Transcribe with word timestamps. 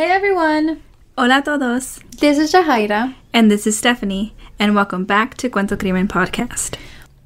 Hey 0.00 0.12
everyone! 0.12 0.80
Hola 1.18 1.40
a 1.40 1.42
todos. 1.42 2.00
This 2.20 2.38
is 2.38 2.54
Jahaira. 2.54 3.14
And 3.34 3.50
this 3.50 3.66
is 3.66 3.76
Stephanie. 3.76 4.32
And 4.58 4.74
welcome 4.74 5.04
back 5.04 5.36
to 5.36 5.50
Cuento 5.50 5.78
Crimen 5.78 6.08
Podcast. 6.08 6.78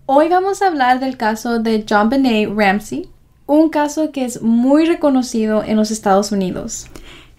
Hoy 0.09 0.29
vamos 0.29 0.61
a 0.61 0.71
hablar 0.71 0.99
del 0.99 1.17
caso 1.17 1.63
de 1.63 1.85
John 1.89 2.09
Benet 2.09 2.49
Ramsey, 2.53 3.09
un 3.47 3.71
caso 3.71 4.11
que 4.11 4.25
es 4.25 4.43
muy 4.43 4.87
reconocido 4.87 5.63
en 5.63 5.77
los 5.77 5.93
Estados 5.93 6.33
Unidos. 6.33 6.89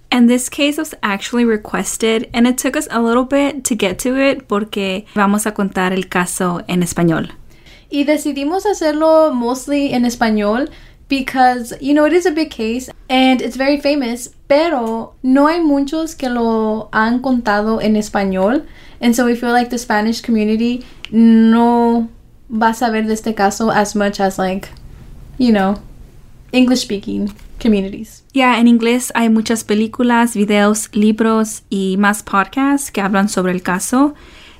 And 0.09 0.29
this 0.29 0.47
case 0.47 0.77
was 0.77 0.95
actually 1.03 1.43
requested, 1.43 2.29
and 2.33 2.47
it 2.47 2.57
took 2.57 2.77
us 2.77 2.87
a 2.89 3.01
little 3.01 3.25
bit 3.25 3.65
to 3.65 3.75
get 3.75 3.99
to 4.03 4.15
it 4.15 4.47
porque 4.47 5.05
vamos 5.15 5.45
a 5.45 5.51
contar 5.51 5.91
el 5.91 6.07
caso 6.07 6.61
en 6.69 6.81
español. 6.81 7.33
Y 7.89 8.05
decidimos 8.05 8.65
hacerlo 8.65 9.33
mostly 9.33 9.93
en 9.93 10.05
español 10.05 10.69
because, 11.09 11.75
you 11.81 11.93
know, 11.93 12.05
it 12.05 12.13
is 12.13 12.25
a 12.25 12.31
big 12.31 12.51
case 12.51 12.89
and 13.09 13.41
it's 13.41 13.57
very 13.57 13.81
famous, 13.81 14.29
pero 14.47 15.15
no 15.23 15.47
hay 15.47 15.61
muchos 15.61 16.15
que 16.15 16.29
lo 16.29 16.89
han 16.91 17.19
contado 17.19 17.81
en 17.81 17.95
español. 17.95 18.65
And 19.01 19.13
so 19.13 19.25
we 19.25 19.35
feel 19.35 19.51
like 19.51 19.69
the 19.69 19.77
Spanish 19.77 20.21
community 20.21 20.83
no 21.11 22.09
va 22.49 22.69
a 22.69 22.73
saber 22.73 23.07
de 23.07 23.13
este 23.13 23.33
caso 23.33 23.71
as 23.71 23.95
much 23.95 24.19
as, 24.19 24.37
like, 24.37 24.67
you 25.37 25.51
know, 25.51 25.79
English 26.51 26.81
speaking 26.81 27.31
communities. 27.61 28.23
Yeah, 28.33 28.59
en 28.59 28.67
inglés 28.67 29.11
hay 29.15 29.29
muchas 29.29 29.63
películas, 29.63 30.35
videos, 30.35 30.89
libros 30.93 31.63
y 31.69 31.97
más 31.97 32.23
podcasts 32.23 32.91
que 32.91 33.01
hablan 33.01 33.29
sobre 33.29 33.51
el 33.51 33.61
caso. 33.61 34.13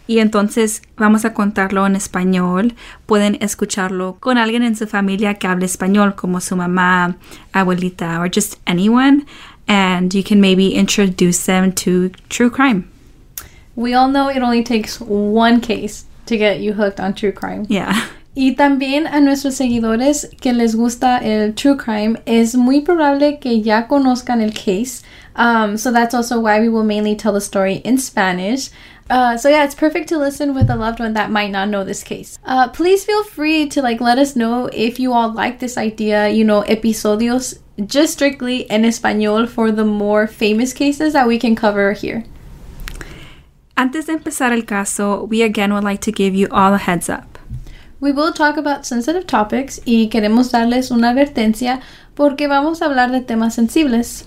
Y 0.07 0.19
entonces 0.19 0.83
vamos 0.97 1.25
a 1.25 1.33
contarlo 1.33 1.85
en 1.87 1.95
español. 1.95 2.75
Pueden 3.07 3.37
escucharlo 3.41 4.17
con 4.19 4.37
alguien 4.37 4.61
en 4.61 4.75
su 4.75 4.85
familia 4.85 5.35
que 5.35 5.47
hable 5.47 5.65
español, 5.65 6.13
como 6.13 6.41
su 6.41 6.55
mamá, 6.55 7.17
abuelita, 7.53 8.19
or 8.19 8.29
just 8.31 8.55
anyone. 8.65 9.25
And 9.67 10.13
you 10.13 10.23
can 10.23 10.39
maybe 10.39 10.75
introduce 10.75 11.45
them 11.45 11.71
to 11.73 12.09
true 12.29 12.49
crime. 12.49 12.91
We 13.75 13.93
all 13.93 14.07
know 14.07 14.29
it 14.29 14.41
only 14.41 14.63
takes 14.63 14.99
one 15.01 15.59
case 15.59 16.05
to 16.27 16.37
get 16.37 16.59
you 16.59 16.73
hooked 16.73 16.99
on 16.99 17.13
true 17.13 17.31
crime. 17.31 17.65
Yeah. 17.69 18.07
Y 18.37 18.55
también 18.55 19.07
a 19.07 19.21
nuestros 19.21 19.55
seguidores 19.55 20.29
que 20.41 20.51
les 20.51 20.75
gusta 20.75 21.19
el 21.19 21.53
true 21.53 21.77
crime, 21.77 22.17
es 22.25 22.53
muy 22.53 22.81
probable 22.81 23.39
que 23.39 23.61
ya 23.61 23.87
conozcan 23.87 24.41
el 24.41 24.51
case. 24.51 25.03
Um, 25.37 25.77
so 25.77 25.89
that's 25.89 26.13
also 26.13 26.41
why 26.41 26.59
we 26.59 26.67
will 26.67 26.83
mainly 26.83 27.15
tell 27.15 27.31
the 27.31 27.39
story 27.39 27.75
in 27.85 27.97
Spanish. 27.97 28.69
Uh, 29.09 29.37
so 29.37 29.49
yeah, 29.49 29.63
it's 29.63 29.75
perfect 29.75 30.09
to 30.09 30.17
listen 30.17 30.55
with 30.55 30.69
a 30.69 30.75
loved 30.75 30.99
one 30.99 31.13
that 31.13 31.29
might 31.29 31.51
not 31.51 31.69
know 31.69 31.83
this 31.83 32.03
case. 32.03 32.39
Uh, 32.43 32.67
please 32.69 33.05
feel 33.05 33.23
free 33.23 33.67
to 33.69 33.81
like 33.81 34.01
let 34.01 34.17
us 34.17 34.35
know 34.35 34.67
if 34.73 34.99
you 34.99 35.13
all 35.13 35.31
like 35.31 35.59
this 35.59 35.77
idea. 35.77 36.29
You 36.29 36.43
know, 36.43 36.63
episodios 36.63 37.59
just 37.85 38.13
strictly 38.13 38.69
en 38.69 38.83
español 38.83 39.47
for 39.47 39.71
the 39.71 39.85
more 39.85 40.27
famous 40.27 40.73
cases 40.73 41.13
that 41.13 41.27
we 41.27 41.37
can 41.37 41.55
cover 41.55 41.93
here. 41.93 42.23
Antes 43.77 44.05
de 44.05 44.13
empezar 44.13 44.53
el 44.53 44.63
caso, 44.63 45.25
we 45.25 45.41
again 45.41 45.73
would 45.73 45.83
like 45.83 46.01
to 46.01 46.11
give 46.11 46.33
you 46.33 46.47
all 46.49 46.73
a 46.73 46.77
heads 46.77 47.09
up. 47.09 47.37
We 47.99 48.11
will 48.11 48.31
talk 48.31 48.57
about 48.57 48.85
sensitive 48.85 49.27
topics 49.27 49.79
y 49.85 50.09
queremos 50.09 50.51
darles 50.51 50.91
una 50.91 51.09
advertencia 51.09 51.81
porque 52.15 52.47
vamos 52.47 52.81
a 52.81 52.85
hablar 52.85 53.11
de 53.11 53.21
temas 53.21 53.55
sensibles. 53.55 54.25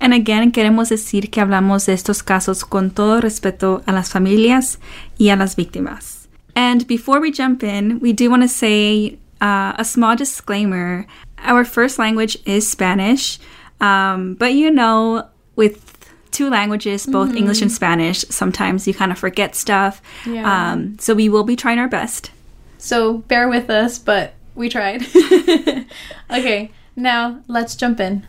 And 0.00 0.14
again, 0.14 0.50
queremos 0.50 0.88
decir 0.88 1.30
que 1.30 1.40
hablamos 1.42 1.86
de 1.86 1.92
estos 1.92 2.22
casos 2.22 2.64
con 2.64 2.90
todo 2.90 3.20
respeto 3.20 3.82
a 3.86 3.92
las 3.92 4.10
familias 4.10 4.78
y 5.18 5.28
a 5.28 5.36
las 5.36 5.56
víctimas. 5.56 6.26
And 6.56 6.86
before 6.86 7.20
we 7.20 7.30
jump 7.30 7.62
in, 7.62 8.00
we 8.00 8.12
do 8.12 8.30
want 8.30 8.42
to 8.42 8.48
say 8.48 9.18
uh, 9.40 9.74
a 9.76 9.84
small 9.84 10.16
disclaimer. 10.16 11.06
Our 11.44 11.64
first 11.64 11.98
language 11.98 12.38
is 12.46 12.68
Spanish, 12.68 13.38
um, 13.80 14.34
but 14.34 14.54
you 14.54 14.70
know, 14.70 15.26
with 15.56 15.90
two 16.30 16.48
languages, 16.48 17.06
both 17.06 17.34
English 17.34 17.60
and 17.60 17.70
Spanish, 17.70 18.24
sometimes 18.30 18.86
you 18.86 18.94
kind 18.94 19.12
of 19.12 19.18
forget 19.18 19.54
stuff. 19.54 20.00
Yeah. 20.26 20.72
Um, 20.72 20.96
so 20.98 21.14
we 21.14 21.28
will 21.28 21.44
be 21.44 21.56
trying 21.56 21.78
our 21.78 21.88
best. 21.88 22.30
So 22.78 23.18
bear 23.28 23.48
with 23.48 23.68
us, 23.68 23.98
but 23.98 24.34
we 24.54 24.68
tried. 24.68 25.02
okay, 26.30 26.70
now 26.96 27.40
let's 27.46 27.76
jump 27.76 28.00
in. 28.00 28.26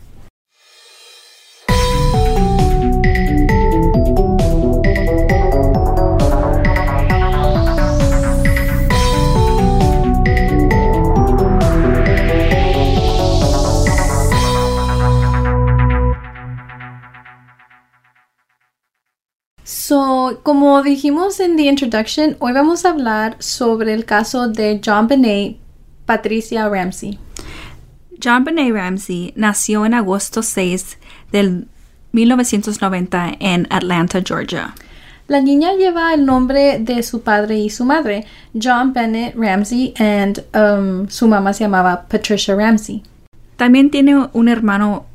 Como 20.42 20.82
dijimos 20.82 21.38
en 21.40 21.56
the 21.56 21.64
introduction, 21.64 22.36
hoy 22.40 22.52
vamos 22.52 22.84
a 22.84 22.90
hablar 22.90 23.36
sobre 23.38 23.94
el 23.94 24.04
caso 24.04 24.48
de 24.48 24.80
John 24.84 25.06
Benet 25.06 25.56
Patricia 26.04 26.68
Ramsey. 26.68 27.18
John 28.22 28.44
Benet 28.44 28.72
Ramsey 28.74 29.32
nació 29.36 29.86
en 29.86 29.94
agosto 29.94 30.42
6 30.42 30.98
del 31.30 31.68
1990 32.12 33.36
en 33.38 33.66
Atlanta, 33.70 34.20
Georgia. 34.24 34.74
La 35.28 35.40
niña 35.40 35.74
lleva 35.74 36.12
el 36.12 36.26
nombre 36.26 36.78
de 36.80 37.02
su 37.02 37.22
padre 37.22 37.58
y 37.58 37.70
su 37.70 37.84
madre, 37.84 38.26
John 38.60 38.92
Bennett 38.92 39.34
Ramsey, 39.36 39.94
and 39.98 40.44
um, 40.54 41.08
su 41.08 41.28
mamá 41.28 41.52
se 41.52 41.64
llamaba 41.64 42.06
Patricia 42.08 42.54
Ramsey. 42.56 43.02
También 43.56 43.90
tiene 43.90 44.28
un 44.32 44.48
hermano 44.48 45.06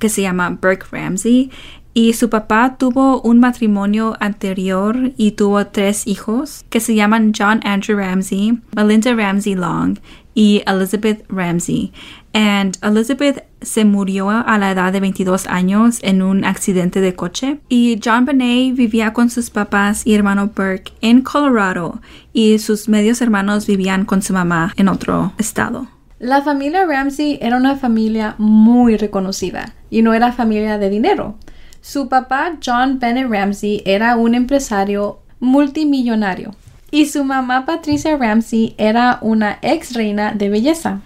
que 0.00 0.08
se 0.08 0.22
llama 0.22 0.50
Burke 0.50 0.86
Ramsey 0.90 1.50
y 1.94 2.14
su 2.14 2.30
papá 2.30 2.76
tuvo 2.78 3.20
un 3.20 3.38
matrimonio 3.38 4.16
anterior 4.20 5.12
y 5.16 5.32
tuvo 5.32 5.66
tres 5.66 6.06
hijos 6.06 6.64
que 6.70 6.80
se 6.80 6.94
llaman 6.94 7.32
John 7.36 7.60
Andrew 7.64 7.98
Ramsey, 7.98 8.58
Melinda 8.74 9.14
Ramsey 9.14 9.54
Long 9.54 9.98
y 10.34 10.62
Elizabeth 10.66 11.24
Ramsey. 11.28 11.92
And 12.32 12.78
Elizabeth 12.82 13.44
se 13.60 13.84
murió 13.84 14.30
a 14.30 14.56
la 14.58 14.70
edad 14.70 14.92
de 14.92 15.00
22 15.00 15.46
años 15.46 15.98
en 16.02 16.22
un 16.22 16.44
accidente 16.44 17.02
de 17.02 17.14
coche. 17.14 17.60
Y 17.68 18.00
John 18.02 18.24
Benet 18.24 18.74
vivía 18.74 19.12
con 19.12 19.28
sus 19.28 19.50
papás 19.50 20.06
y 20.06 20.14
hermano 20.14 20.46
Burke 20.46 20.92
en 21.02 21.20
Colorado 21.20 22.00
y 22.32 22.58
sus 22.58 22.88
medios 22.88 23.20
hermanos 23.20 23.66
vivían 23.66 24.06
con 24.06 24.22
su 24.22 24.32
mamá 24.32 24.72
en 24.76 24.88
otro 24.88 25.32
estado. 25.36 25.88
La 26.18 26.40
familia 26.40 26.86
Ramsey 26.86 27.38
era 27.42 27.56
una 27.56 27.76
familia 27.76 28.36
muy 28.38 28.96
reconocida 28.96 29.74
y 29.90 30.02
no 30.02 30.14
era 30.14 30.32
familia 30.32 30.78
de 30.78 30.88
dinero. 30.88 31.36
Su 31.82 32.08
papá, 32.08 32.54
John 32.64 32.98
Bennett 32.98 33.30
Ramsey, 33.30 33.82
era 33.84 34.16
un 34.16 34.34
empresario 34.34 35.18
multimillonario 35.40 36.54
y 36.94 37.06
su 37.06 37.24
mamá, 37.24 37.64
Patricia 37.64 38.18
Ramsey, 38.18 38.74
era 38.76 39.18
una 39.22 39.58
ex 39.62 39.94
reina 39.94 40.32
de 40.32 40.50
belleza. 40.50 41.00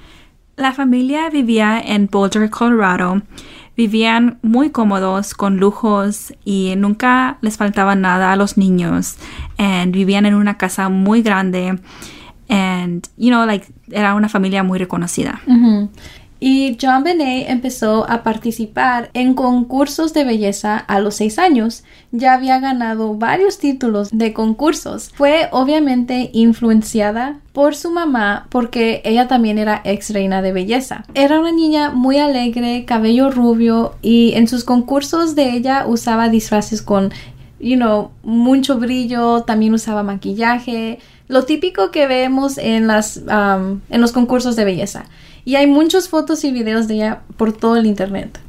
La 0.56 0.72
familia 0.72 1.30
vivía 1.30 1.80
en 1.80 2.08
Boulder, 2.10 2.50
Colorado. 2.50 3.22
Vivían 3.76 4.38
muy 4.42 4.70
cómodos, 4.70 5.34
con 5.34 5.58
lujos 5.58 6.34
y 6.44 6.74
nunca 6.76 7.38
les 7.40 7.56
faltaba 7.56 7.94
nada 7.94 8.32
a 8.32 8.36
los 8.36 8.58
niños. 8.58 9.16
And 9.58 9.92
vivían 9.92 10.26
en 10.26 10.34
una 10.34 10.58
casa 10.58 10.88
muy 10.88 11.22
grande. 11.22 11.78
And, 12.48 13.06
you 13.16 13.28
know, 13.28 13.46
like, 13.46 13.66
era 13.92 14.14
una 14.14 14.28
familia 14.28 14.64
muy 14.64 14.80
reconocida. 14.80 15.40
Y 16.38 16.76
John 16.80 17.02
Benet 17.02 17.48
empezó 17.48 18.08
a 18.10 18.22
participar 18.22 19.10
en 19.14 19.34
concursos 19.34 20.12
de 20.12 20.24
belleza 20.24 20.76
a 20.76 21.00
los 21.00 21.14
seis 21.16 21.38
años. 21.38 21.82
Ya 22.12 22.34
había 22.34 22.60
ganado 22.60 23.14
varios 23.14 23.58
títulos 23.58 24.10
de 24.12 24.34
concursos. 24.34 25.10
Fue 25.14 25.48
obviamente 25.50 26.30
influenciada 26.34 27.40
por 27.52 27.74
su 27.74 27.90
mamá 27.90 28.48
porque 28.50 29.00
ella 29.04 29.28
también 29.28 29.56
era 29.56 29.80
ex 29.84 30.10
reina 30.10 30.42
de 30.42 30.52
belleza. 30.52 31.04
Era 31.14 31.40
una 31.40 31.52
niña 31.52 31.90
muy 31.90 32.18
alegre, 32.18 32.84
cabello 32.84 33.30
rubio 33.30 33.94
y 34.02 34.32
en 34.34 34.46
sus 34.46 34.64
concursos 34.64 35.34
de 35.34 35.52
ella 35.52 35.86
usaba 35.86 36.28
disfraces 36.28 36.82
con, 36.82 37.12
you 37.58 37.76
know, 37.76 38.10
mucho 38.22 38.78
brillo, 38.78 39.44
también 39.44 39.72
usaba 39.72 40.02
maquillaje, 40.02 40.98
lo 41.28 41.44
típico 41.44 41.90
que 41.90 42.06
vemos 42.06 42.58
en, 42.58 42.86
las, 42.86 43.16
en 43.16 44.00
los 44.00 44.12
concursos 44.12 44.54
de 44.54 44.64
belleza. 44.64 45.06
Y 45.46 45.54
hay 45.54 45.68
muchas 45.68 46.08
fotos 46.08 46.42
y 46.42 46.50
videos 46.50 46.88
de 46.88 46.94
ella 46.94 47.22
por 47.36 47.52
todo 47.52 47.76
el 47.76 47.86
internet. 47.86 48.40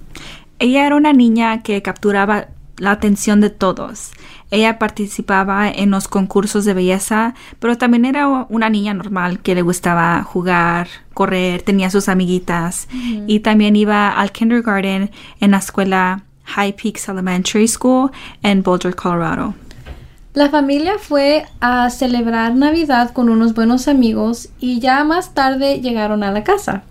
Ella 0.58 0.88
era 0.88 0.96
una 0.96 1.14
niña 1.14 1.62
que 1.62 1.84
capturaba 1.84 2.48
la 2.78 2.90
atención 2.90 3.40
de 3.40 3.52
todos. 3.52 4.12
Ella 4.50 4.80
participaba 4.80 5.70
en 5.70 5.92
los 5.92 6.08
concursos 6.08 6.66
de 6.66 6.74
belleza, 6.74 7.36
pero 7.60 7.78
también 7.78 8.04
era 8.04 8.28
una 8.50 8.72
niña 8.72 8.96
normal 8.96 9.40
que 9.42 9.54
le 9.54 9.62
gustaba 9.62 10.24
jugar, 10.24 10.88
correr, 11.14 11.62
tenía 11.62 11.92
sus 11.92 12.10
amiguitas 12.10 12.88
y 13.28 13.42
también 13.42 13.76
iba 13.76 14.10
al 14.10 14.32
kindergarten 14.32 15.12
en 15.40 15.52
la 15.52 15.58
escuela 15.58 16.24
High 16.46 16.76
Peaks 16.82 17.10
Elementary 17.10 17.68
School 17.68 18.10
en 18.42 18.64
Boulder, 18.64 18.96
Colorado. 18.96 19.54
La 20.38 20.52
familia 20.52 21.00
fue 21.00 21.48
a 21.62 21.90
celebrar 21.90 22.54
Navidad 22.54 23.10
con 23.10 23.30
unos 23.30 23.56
buenos 23.56 23.88
amigos 23.88 24.50
y 24.60 24.80
ya 24.80 25.04
más 25.04 25.34
tarde 25.34 25.82
llegaron 25.82 26.22
a 26.22 26.32
la 26.32 26.44
casa. 26.44 26.84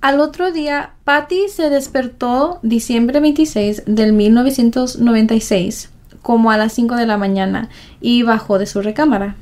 Al 0.00 0.20
otro 0.20 0.52
día, 0.52 0.92
Patty 1.02 1.48
se 1.48 1.68
despertó 1.68 2.60
diciembre 2.62 3.18
26 3.18 3.82
del 3.86 4.12
1996 4.12 5.90
como 6.22 6.52
a 6.52 6.56
las 6.56 6.74
5 6.74 6.94
de 6.94 7.06
la 7.06 7.18
mañana 7.18 7.70
y 8.00 8.22
bajó 8.22 8.56
de 8.60 8.66
su 8.66 8.80
recámara. 8.82 9.34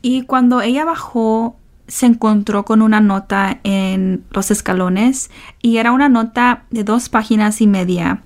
Y 0.00 0.22
cuando 0.22 0.62
ella 0.62 0.86
bajó, 0.86 1.56
se 1.88 2.06
encontró 2.06 2.64
con 2.64 2.80
una 2.80 3.00
nota 3.00 3.60
en 3.64 4.24
los 4.30 4.50
escalones 4.50 5.30
y 5.60 5.76
era 5.76 5.92
una 5.92 6.08
nota 6.08 6.64
de 6.70 6.84
dos 6.84 7.10
páginas 7.10 7.60
y 7.60 7.66
media. 7.66 8.22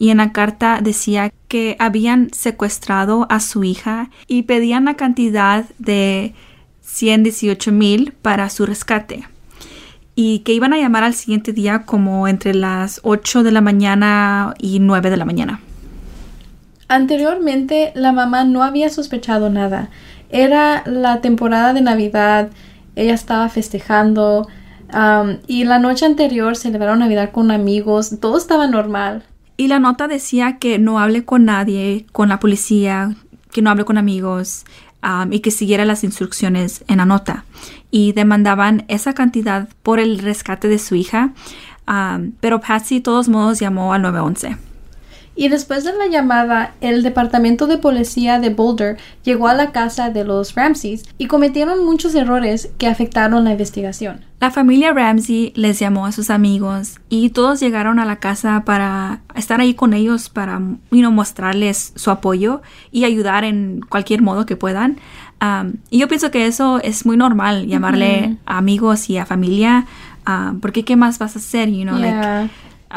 Y 0.00 0.08
en 0.08 0.16
la 0.16 0.32
carta 0.32 0.80
decía 0.82 1.30
que 1.46 1.76
habían 1.78 2.32
secuestrado 2.32 3.26
a 3.28 3.38
su 3.38 3.64
hija 3.64 4.08
y 4.26 4.44
pedían 4.44 4.86
la 4.86 4.94
cantidad 4.94 5.66
de 5.78 6.32
118 6.80 7.70
mil 7.70 8.12
para 8.22 8.48
su 8.48 8.64
rescate. 8.64 9.28
Y 10.14 10.38
que 10.38 10.54
iban 10.54 10.72
a 10.72 10.78
llamar 10.78 11.04
al 11.04 11.12
siguiente 11.12 11.52
día 11.52 11.82
como 11.84 12.26
entre 12.28 12.54
las 12.54 13.00
8 13.04 13.42
de 13.42 13.52
la 13.52 13.60
mañana 13.60 14.54
y 14.58 14.78
9 14.78 15.10
de 15.10 15.16
la 15.18 15.26
mañana. 15.26 15.60
Anteriormente 16.88 17.92
la 17.94 18.12
mamá 18.12 18.44
no 18.44 18.62
había 18.62 18.88
sospechado 18.88 19.50
nada. 19.50 19.90
Era 20.30 20.82
la 20.86 21.20
temporada 21.20 21.74
de 21.74 21.82
Navidad, 21.82 22.48
ella 22.96 23.12
estaba 23.12 23.50
festejando 23.50 24.48
y 25.46 25.64
la 25.64 25.78
noche 25.78 26.06
anterior 26.06 26.56
celebraron 26.56 27.00
Navidad 27.00 27.32
con 27.32 27.50
amigos, 27.50 28.18
todo 28.18 28.38
estaba 28.38 28.66
normal. 28.66 29.24
Y 29.60 29.68
la 29.68 29.78
nota 29.78 30.08
decía 30.08 30.56
que 30.56 30.78
no 30.78 31.00
hable 31.00 31.26
con 31.26 31.44
nadie, 31.44 32.06
con 32.12 32.30
la 32.30 32.40
policía, 32.40 33.14
que 33.52 33.60
no 33.60 33.68
hable 33.68 33.84
con 33.84 33.98
amigos 33.98 34.64
um, 35.02 35.30
y 35.34 35.40
que 35.40 35.50
siguiera 35.50 35.84
las 35.84 36.02
instrucciones 36.02 36.82
en 36.88 36.96
la 36.96 37.04
nota. 37.04 37.44
Y 37.90 38.12
demandaban 38.12 38.86
esa 38.88 39.12
cantidad 39.12 39.68
por 39.82 40.00
el 40.00 40.18
rescate 40.20 40.68
de 40.68 40.78
su 40.78 40.94
hija, 40.94 41.34
um, 41.86 42.32
pero 42.40 42.62
Patsy 42.62 42.94
de 42.94 43.00
todos 43.02 43.28
modos 43.28 43.60
llamó 43.60 43.92
al 43.92 44.00
911. 44.00 44.69
Y 45.36 45.48
después 45.48 45.84
de 45.84 45.96
la 45.96 46.06
llamada, 46.06 46.74
el 46.80 47.02
departamento 47.02 47.66
de 47.66 47.78
policía 47.78 48.40
de 48.40 48.50
Boulder 48.50 48.98
llegó 49.24 49.48
a 49.48 49.54
la 49.54 49.72
casa 49.72 50.10
de 50.10 50.24
los 50.24 50.54
Ramseys 50.54 51.04
y 51.18 51.26
cometieron 51.26 51.84
muchos 51.84 52.14
errores 52.14 52.70
que 52.78 52.86
afectaron 52.86 53.44
la 53.44 53.52
investigación. 53.52 54.24
La 54.40 54.50
familia 54.50 54.92
Ramsey 54.92 55.52
les 55.54 55.78
llamó 55.78 56.06
a 56.06 56.12
sus 56.12 56.30
amigos 56.30 56.98
y 57.08 57.30
todos 57.30 57.60
llegaron 57.60 57.98
a 57.98 58.04
la 58.04 58.16
casa 58.16 58.64
para 58.64 59.20
estar 59.34 59.60
ahí 59.60 59.74
con 59.74 59.92
ellos 59.92 60.28
para 60.28 60.60
mostrarles 60.90 61.92
su 61.94 62.10
apoyo 62.10 62.62
y 62.90 63.04
ayudar 63.04 63.44
en 63.44 63.82
cualquier 63.88 64.22
modo 64.22 64.46
que 64.46 64.56
puedan. 64.56 64.98
Um, 65.42 65.74
y 65.90 65.98
yo 65.98 66.08
pienso 66.08 66.30
que 66.30 66.46
eso 66.46 66.80
es 66.82 67.06
muy 67.06 67.16
normal, 67.16 67.66
llamarle 67.66 68.36
a 68.44 68.58
amigos 68.58 69.08
y 69.08 69.16
a 69.16 69.24
familia, 69.24 69.86
um, 70.26 70.60
porque 70.60 70.84
¿qué 70.84 70.96
más 70.96 71.18
vas 71.18 71.36
a 71.36 71.38
hacer? 71.38 71.70
You 71.70 71.84
know, 71.84 71.98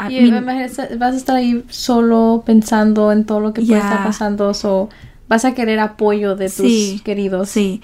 y 0.08 0.30
vas 0.30 1.12
a 1.12 1.16
estar 1.16 1.36
ahí 1.36 1.64
solo 1.68 2.42
pensando 2.44 3.12
en 3.12 3.24
todo 3.24 3.40
lo 3.40 3.52
que 3.52 3.62
puede 3.62 3.80
estar 3.80 4.04
pasando, 4.04 4.52
o 4.64 4.88
vas 5.28 5.44
a 5.44 5.54
querer 5.54 5.80
apoyo 5.80 6.36
de 6.36 6.50
tus 6.50 7.02
queridos. 7.02 7.48
Sí, 7.48 7.80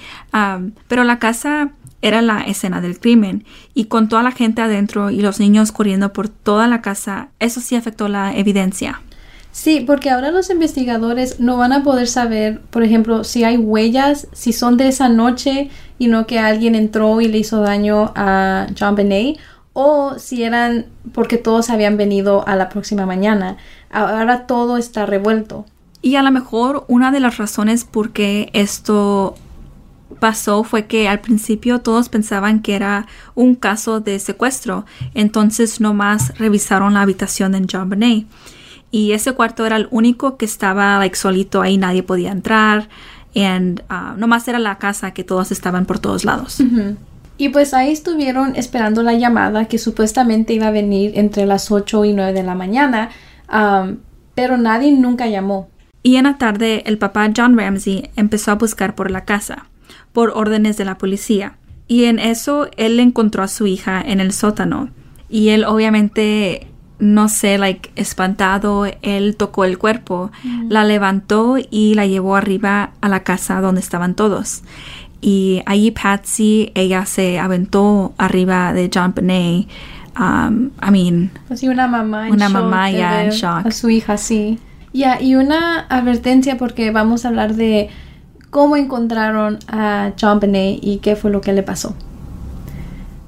pero 0.89 1.05
la 1.05 1.19
casa 1.19 1.71
era 2.03 2.23
la 2.23 2.41
escena 2.41 2.81
del 2.81 2.99
crimen 2.99 3.45
y 3.75 3.85
con 3.85 4.09
toda 4.09 4.23
la 4.23 4.33
gente 4.33 4.63
adentro 4.63 5.11
y 5.11 5.21
los 5.21 5.39
niños 5.39 5.71
corriendo 5.71 6.13
por 6.13 6.29
toda 6.29 6.67
la 6.67 6.81
casa, 6.81 7.29
eso 7.39 7.61
sí 7.61 7.77
afectó 7.77 8.09
la 8.09 8.35
evidencia. 8.35 9.03
Sí, 9.53 9.83
porque 9.85 10.11
ahora 10.11 10.31
los 10.31 10.49
investigadores 10.49 11.41
no 11.41 11.57
van 11.57 11.73
a 11.73 11.83
poder 11.83 12.07
saber, 12.07 12.61
por 12.71 12.85
ejemplo, 12.85 13.25
si 13.25 13.43
hay 13.43 13.57
huellas, 13.57 14.29
si 14.33 14.53
son 14.53 14.77
de 14.77 14.87
esa 14.89 15.09
noche 15.09 15.71
y 15.99 16.07
no 16.07 16.27
que 16.27 16.39
alguien 16.39 16.75
entró 16.75 17.21
y 17.21 17.27
le 17.27 17.39
hizo 17.39 17.61
daño 17.61 18.13
a 18.15 18.69
John 18.79 18.95
Benet 18.95 19.39
o 19.73 20.19
si 20.19 20.43
eran 20.43 20.87
porque 21.13 21.39
todos 21.39 21.71
habían 21.71 21.97
venido 21.97 22.47
a 22.47 22.57
la 22.57 22.69
próxima 22.69 23.07
mañana. 23.07 23.57
Ahora 23.91 24.47
todo 24.47 24.77
está 24.77 25.07
revuelto. 25.07 25.67
Y 26.03 26.17
a 26.17 26.23
lo 26.23 26.31
mejor 26.31 26.85
una 26.89 27.11
de 27.11 27.21
las 27.21 27.37
razones 27.37 27.85
por 27.85 28.11
qué 28.13 28.51
esto 28.53 29.35
pasó 30.19 30.65
fue 30.65 30.87
que 30.87 31.09
al 31.09 31.21
principio 31.21 31.81
todos 31.81 32.09
pensaban 32.09 32.63
que 32.63 32.75
era 32.75 33.07
un 33.35 33.55
caso 33.55 34.01
de 34.01 34.19
secuestro, 34.19 34.85
entonces 35.15 35.81
nomás 35.81 36.37
revisaron 36.39 36.95
la 36.95 37.03
habitación 37.03 37.53
de 37.53 37.67
John 37.71 37.89
Bonet. 37.89 38.27
Y 38.91 39.13
ese 39.13 39.33
cuarto 39.33 39.67
era 39.67 39.77
el 39.77 39.87
único 39.91 40.37
que 40.37 40.45
estaba 40.45 40.99
like, 40.99 41.17
solito 41.17 41.63
ahí, 41.63 41.79
nadie 41.79 42.03
podía 42.03 42.33
entrar. 42.33 42.89
Y 43.33 43.45
uh, 43.45 44.17
nomás 44.17 44.49
era 44.49 44.59
la 44.59 44.79
casa 44.79 45.13
que 45.13 45.23
todos 45.23 45.53
estaban 45.53 45.87
por 45.87 46.01
todos 46.01 46.25
lados. 46.25 46.61
Y 47.41 47.49
pues 47.49 47.73
ahí 47.73 47.91
estuvieron 47.91 48.55
esperando 48.55 49.03
la 49.03 49.15
llamada 49.15 49.65
que 49.65 49.79
supuestamente 49.79 50.53
iba 50.53 50.67
a 50.67 50.71
venir 50.71 51.13
entre 51.15 51.47
las 51.47 51.71
8 51.71 52.05
y 52.05 52.13
9 52.13 52.35
de 52.35 52.43
la 52.43 52.55
mañana, 52.55 53.09
pero 54.35 54.59
nadie 54.59 54.93
nunca 54.93 55.27
llamó. 55.27 55.71
Y 56.03 56.17
en 56.17 56.25
la 56.25 56.37
tarde 56.37 56.83
el 56.85 56.99
papá 56.99 57.31
John 57.35 57.57
Ramsey 57.57 58.11
empezó 58.15 58.51
a 58.51 58.57
buscar 58.57 58.95
por 58.95 59.11
la 59.11 59.25
casa, 59.25 59.71
por 60.13 60.33
órdenes 60.35 60.77
de 60.77 60.85
la 60.85 60.99
policía. 60.99 61.57
Y 61.89 62.05
en 62.05 62.19
eso 62.19 62.69
él 62.77 63.01
encontró 63.01 63.43
a 63.43 63.49
su 63.49 63.67
hija 63.67 64.03
en 64.03 64.21
el 64.21 64.33
sótano. 64.33 64.91
Y 65.31 65.49
él 65.49 65.65
obviamente, 65.65 66.67
no 66.99 67.31
sé, 67.31 67.57
like 67.57 67.91
espantado, 67.97 68.85
él 69.01 69.37
tocó 69.37 69.65
el 69.65 69.79
cuerpo, 69.79 70.31
la 70.69 70.85
levantó 70.85 71.57
y 71.71 71.95
la 71.95 72.05
llevó 72.05 72.37
arriba 72.37 72.93
a 73.01 73.09
la 73.09 73.23
casa 73.23 73.63
donde 73.63 73.81
estaban 73.81 74.15
todos. 74.15 74.63
Y 75.21 75.63
allí 75.67 75.91
Patsy, 75.91 76.73
ella 76.75 77.05
se 77.07 77.39
aventó 77.39 78.15
arriba 78.17 78.73
de 78.73 78.91
John 78.93 79.13
Benet. 79.15 79.69
Um, 80.19 80.71
I 80.83 80.91
mean, 80.91 81.31
así 81.49 81.69
una 81.69 81.87
mamá 81.87 82.29
en 82.29 82.35
una 82.35 82.49
mamá 82.49 82.91
ya 82.91 83.25
en 83.25 83.31
shock. 83.31 83.67
A 83.67 83.71
su 83.71 83.91
hija, 83.91 84.17
sí. 84.17 84.59
Ya, 84.93 85.21
y 85.21 85.37
una 85.37 85.81
advertencia 85.89 86.59
porque 86.59 86.91
vamos 86.91 87.25
a 87.25 87.29
hablar 87.29 87.55
de 87.55 87.91
cómo 88.51 88.77
encontraron 88.77 89.59
a 89.69 90.13
John 90.21 90.41
Benet 90.41 90.81
y 90.83 90.99
qué 90.99 91.17
fue 91.17 91.31
lo 91.31 91.41
que 91.41 91.53
le 91.53 91.63
pasó. 91.63 91.95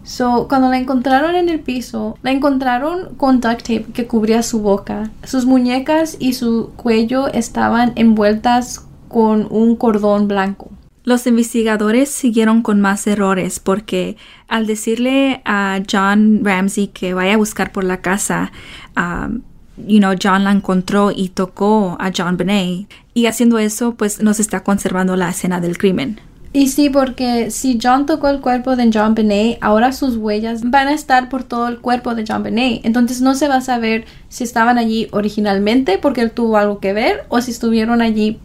So, 0.04 0.48
cuando 0.48 0.68
la 0.68 0.78
encontraron 0.78 1.36
en 1.36 1.48
el 1.48 1.60
piso, 1.60 2.18
la 2.22 2.32
encontraron 2.32 3.14
con 3.16 3.40
duct 3.40 3.60
tape 3.60 3.86
que 3.94 4.06
cubría 4.08 4.42
su 4.42 4.60
boca. 4.60 5.10
Sus 5.22 5.46
muñecas 5.46 6.16
y 6.18 6.32
su 6.32 6.72
cuello 6.76 7.28
estaban 7.28 7.92
envueltas 7.94 8.84
con 9.08 9.46
un 9.48 9.76
cordón 9.76 10.26
blanco. 10.26 10.70
Los 11.04 11.26
investigadores 11.26 12.10
siguieron 12.10 12.62
con 12.62 12.80
más 12.80 13.06
errores 13.08 13.58
porque 13.58 14.16
al 14.46 14.66
decirle 14.66 15.42
a 15.44 15.80
John 15.90 16.40
Ramsey 16.44 16.88
que 16.88 17.12
vaya 17.12 17.34
a 17.34 17.36
buscar 17.36 17.72
por 17.72 17.82
la 17.82 18.00
casa, 18.00 18.52
um, 18.96 19.40
you 19.86 19.98
know, 19.98 20.14
John 20.20 20.44
la 20.44 20.52
encontró 20.52 21.10
y 21.10 21.30
tocó 21.30 21.96
a 21.98 22.12
John 22.16 22.36
Benet 22.36 22.86
y 23.14 23.26
haciendo 23.26 23.58
eso 23.58 23.96
pues 23.96 24.22
nos 24.22 24.38
está 24.38 24.62
conservando 24.62 25.16
la 25.16 25.30
escena 25.30 25.60
del 25.60 25.76
crimen. 25.76 26.20
Y 26.54 26.68
sí, 26.68 26.90
porque 26.90 27.50
si 27.50 27.78
John 27.82 28.04
tocó 28.04 28.28
el 28.28 28.40
cuerpo 28.40 28.76
de 28.76 28.90
John 28.92 29.14
Benet, 29.14 29.56
ahora 29.62 29.90
sus 29.92 30.16
huellas 30.16 30.68
van 30.68 30.86
a 30.86 30.92
estar 30.92 31.30
por 31.30 31.44
todo 31.44 31.66
el 31.66 31.80
cuerpo 31.80 32.14
de 32.14 32.24
John 32.28 32.42
Benet. 32.42 32.84
Entonces 32.84 33.22
no 33.22 33.34
se 33.34 33.48
va 33.48 33.56
a 33.56 33.60
saber 33.62 34.04
si 34.28 34.44
estaban 34.44 34.76
allí 34.76 35.08
originalmente 35.12 35.96
porque 35.96 36.20
él 36.20 36.30
tuvo 36.30 36.58
algo 36.58 36.78
que 36.78 36.92
ver 36.92 37.24
o 37.28 37.40
si 37.40 37.50
estuvieron 37.50 38.02
allí 38.02 38.38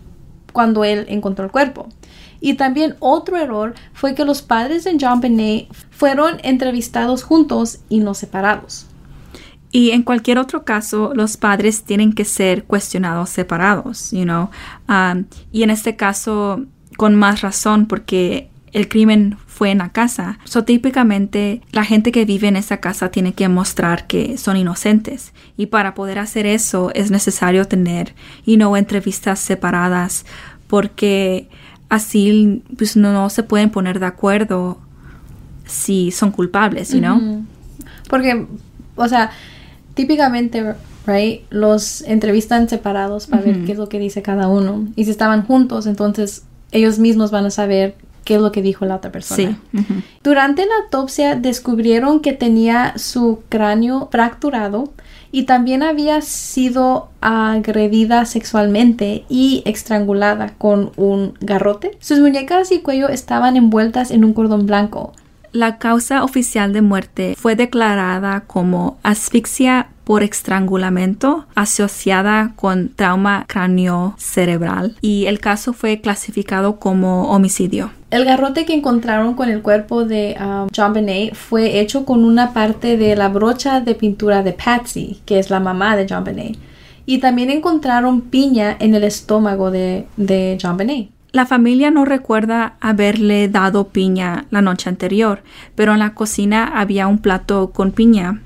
cuando 0.54 0.86
él 0.86 1.06
encontró 1.10 1.44
el 1.44 1.52
cuerpo. 1.52 1.90
Y 2.39 2.56
también 2.56 2.96
otro 3.00 3.38
error 3.38 3.74
fue 3.94 4.15
que 4.15 4.25
los 4.25 4.41
padres 4.41 4.84
de 4.84 4.98
John 5.00 5.22
Benet 5.22 5.67
fueron 5.91 6.38
entrevistados 6.44 7.24
juntos 7.24 7.79
y 7.89 8.00
no 8.00 8.13
separados. 8.13 8.88
Y 9.72 9.91
en 9.91 10.03
cualquier 10.03 10.39
otro 10.39 10.63
caso, 10.63 11.12
los 11.13 11.38
padres 11.38 11.84
tienen 11.84 12.13
que 12.13 12.25
ser 12.25 12.63
cuestionados 12.63 13.29
separados, 13.29 14.12
you 14.12 14.24
know. 14.24 14.50
Um, 14.88 15.25
y 15.51 15.63
en 15.63 15.70
este 15.70 15.96
caso, 15.96 16.63
con 16.96 17.15
más 17.15 17.41
razón, 17.41 17.86
porque 17.86 18.50
el 18.72 18.88
crimen 18.88 19.38
fue 19.46 19.72
en 19.72 19.79
la 19.79 19.89
casa. 19.89 20.39
So, 20.46 20.63
típicamente, 20.63 21.62
la 21.72 21.84
gente 21.84 22.12
que 22.12 22.25
vive 22.25 22.48
en 22.48 22.56
esa 22.56 22.77
casa 22.77 23.10
tiene 23.10 23.34
que 23.34 23.50
mostrar 23.50 24.08
que 24.08 24.38
son 24.38 24.56
inocentes. 24.56 25.34
Y 25.58 25.67
para 25.67 25.96
poder 25.96 26.20
hacer 26.20 26.46
eso, 26.46 26.91
es 26.94 27.12
necesario 27.12 27.65
tener, 27.65 28.13
you 28.46 28.56
know, 28.56 28.75
entrevistas 28.75 29.39
separadas, 29.39 30.25
porque 30.67 31.50
así 31.89 32.63
pues 32.77 32.96
no, 32.98 33.29
se 33.29 33.44
pueden 33.44 33.70
poner 33.70 34.00
de 34.00 34.06
acuerdo 34.06 34.77
si 35.65 36.12
son 36.12 36.32
culpables, 36.32 36.94
¿no? 36.94 37.46
Porque, 38.10 38.48
o 38.96 39.08
sea, 39.08 39.32
típicamente, 39.94 40.75
right, 41.06 41.41
los 41.50 42.01
entrevistan 42.03 42.70
separados 42.70 43.27
para 43.27 43.44
ver 43.44 43.65
qué 43.65 43.74
es 43.74 43.77
lo 43.77 43.89
que 43.89 44.00
dice 44.00 44.22
cada 44.22 44.48
uno. 44.48 44.88
Y 44.96 45.06
si 45.06 45.12
estaban 45.12 45.46
juntos, 45.46 45.86
entonces 45.88 46.44
ellos 46.72 47.00
mismos 47.00 47.32
van 47.32 47.46
a 47.46 47.50
saber 47.50 47.96
qué 48.24 48.36
es 48.36 48.41
lo 48.41 48.51
que 48.51 48.62
dijo 48.62 48.86
la 48.86 48.96
otra 48.96 49.12
persona. 49.12 49.58
Sí. 49.72 49.82
Durante 50.24 50.65
la 50.65 50.74
autopsia 50.84 51.36
descubrieron 51.36 52.20
que 52.20 52.34
tenía 52.34 52.94
su 52.98 53.39
cráneo 53.50 54.10
fracturado 54.12 54.91
y 55.31 55.43
también 55.43 55.84
había 55.84 56.22
sido 56.22 57.10
agredida 57.22 58.25
sexualmente 58.25 59.25
y 59.29 59.63
estrangulada 59.65 60.53
con 60.57 60.91
un 60.96 61.34
garrote. 61.39 61.98
Sus 62.00 62.19
muñecas 62.19 62.72
y 62.72 62.79
cuello 62.79 63.10
estaban 63.10 63.55
envueltas 63.55 64.12
en 64.12 64.24
un 64.24 64.34
cordón 64.34 64.65
blanco. 64.65 65.13
La 65.51 65.77
causa 65.77 66.24
oficial 66.24 66.74
de 66.74 66.81
muerte 66.81 67.36
fue 67.38 67.55
declarada 67.55 68.41
como 68.41 68.98
asfixia 69.03 69.89
por 70.08 70.24
estrangulamiento 70.24 71.48
asociada 71.54 72.54
con 72.56 72.94
trauma 72.96 73.44
cráneo-cerebral 73.46 74.96
y 75.02 75.26
el 75.26 75.42
caso 75.42 75.74
fue 75.74 76.00
clasificado 76.00 76.80
como 76.80 77.30
homicidio. 77.30 77.92
El 78.10 78.24
garrote 78.24 78.64
que 78.64 78.74
encontraron 78.74 79.34
con 79.34 79.50
el 79.50 79.62
cuerpo 79.62 80.06
de 80.06 80.38
um, 80.40 80.70
John 80.74 80.94
Benet 80.94 81.36
fue 81.36 81.82
hecho 81.82 82.06
con 82.06 82.24
una 82.24 82.54
parte 82.54 82.96
de 82.96 83.18
la 83.18 83.28
brocha 83.28 83.82
de 83.82 83.96
pintura 83.96 84.44
de 84.44 84.54
Patsy, 84.54 85.20
que 85.26 85.40
es 85.40 85.50
la 85.50 85.60
mamá 85.60 85.98
de 85.98 86.08
John 86.10 86.24
Benet. 86.24 86.58
Y 87.06 87.18
también 87.18 87.50
encontraron 87.50 88.22
piña 88.22 88.78
en 88.80 88.96
el 88.96 89.04
estómago 89.04 89.72
de, 89.72 90.08
de 90.16 90.58
John 90.62 90.78
Benet. 90.78 91.10
La 91.34 91.46
familia 91.46 91.92
no 91.92 92.06
recuerda 92.06 92.78
haberle 92.80 93.50
dado 93.50 93.90
piña 93.90 94.46
la 94.52 94.62
noche 94.62 94.88
anterior, 94.88 95.44
pero 95.76 95.92
en 95.92 96.00
la 96.00 96.14
cocina 96.14 96.80
había 96.80 97.08
un 97.08 97.18
plato 97.18 97.72
con 97.72 97.92
piña 97.92 98.42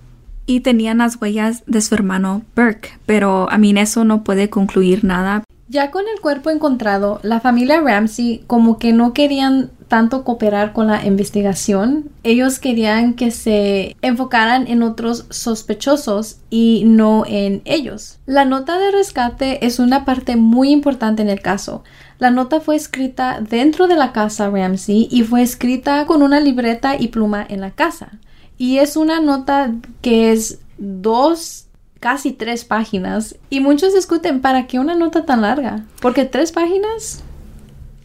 y 0.56 0.60
tenían 0.60 1.00
las 1.00 1.20
huellas 1.22 1.64
de 1.66 1.82
su 1.82 1.96
hermano 1.96 2.44
Burke, 2.56 3.00
pero 3.06 3.50
a 3.50 3.58
mí 3.58 3.74
eso 3.78 4.04
no 4.04 4.24
puede 4.24 4.50
concluir 4.50 5.04
nada. 5.04 5.44
Ya 5.70 5.90
con 5.90 6.04
el 6.14 6.20
cuerpo 6.20 6.50
encontrado, 6.50 7.22
la 7.24 7.40
familia 7.40 7.80
Ramsey 7.80 8.44
como 8.48 8.78
que 8.78 8.92
no 8.92 9.14
querían 9.14 9.72
tanto 9.88 10.26
cooperar 10.26 10.74
con 10.74 10.88
la 10.88 11.06
investigación. 11.06 12.10
Ellos 12.24 12.60
querían 12.60 13.14
que 13.14 13.32
se 13.32 13.96
enfocaran 14.02 14.68
en 14.68 14.84
otros 14.84 15.26
sospechosos 15.30 16.40
y 16.50 16.84
no 16.86 17.24
en 17.26 17.62
ellos. 17.64 18.20
La 18.26 18.44
nota 18.44 18.78
de 18.78 18.92
rescate 18.92 19.66
es 19.66 19.80
una 19.80 20.04
parte 20.04 20.36
muy 20.36 20.72
importante 20.72 21.22
en 21.22 21.30
el 21.30 21.42
caso. 21.42 21.86
La 22.20 22.32
nota 22.32 22.60
fue 22.60 22.76
escrita 22.76 23.40
dentro 23.40 23.88
de 23.88 23.96
la 23.96 24.12
casa 24.12 24.50
Ramsey 24.50 25.08
y 25.10 25.24
fue 25.24 25.42
escrita 25.42 26.06
con 26.06 26.22
una 26.22 26.42
libreta 26.42 26.96
y 27.00 27.08
pluma 27.08 27.46
en 27.48 27.62
la 27.62 27.72
casa. 27.72 28.20
Y 28.62 28.78
es 28.78 28.96
una 28.96 29.20
nota 29.20 29.74
que 30.04 30.32
es 30.32 30.60
dos, 30.78 31.66
casi 32.00 32.32
tres 32.32 32.64
páginas. 32.64 33.36
Y 33.50 33.60
muchos 33.60 33.96
discuten, 33.96 34.40
¿para 34.40 34.68
qué 34.68 34.78
una 34.78 34.94
nota 34.94 35.26
tan 35.26 35.42
larga? 35.42 35.86
Porque 36.00 36.26
tres 36.26 36.52
páginas 36.52 37.24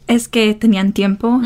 es 0.07 0.29
que 0.29 0.55
tenían 0.55 0.95
tiempo 0.95 1.43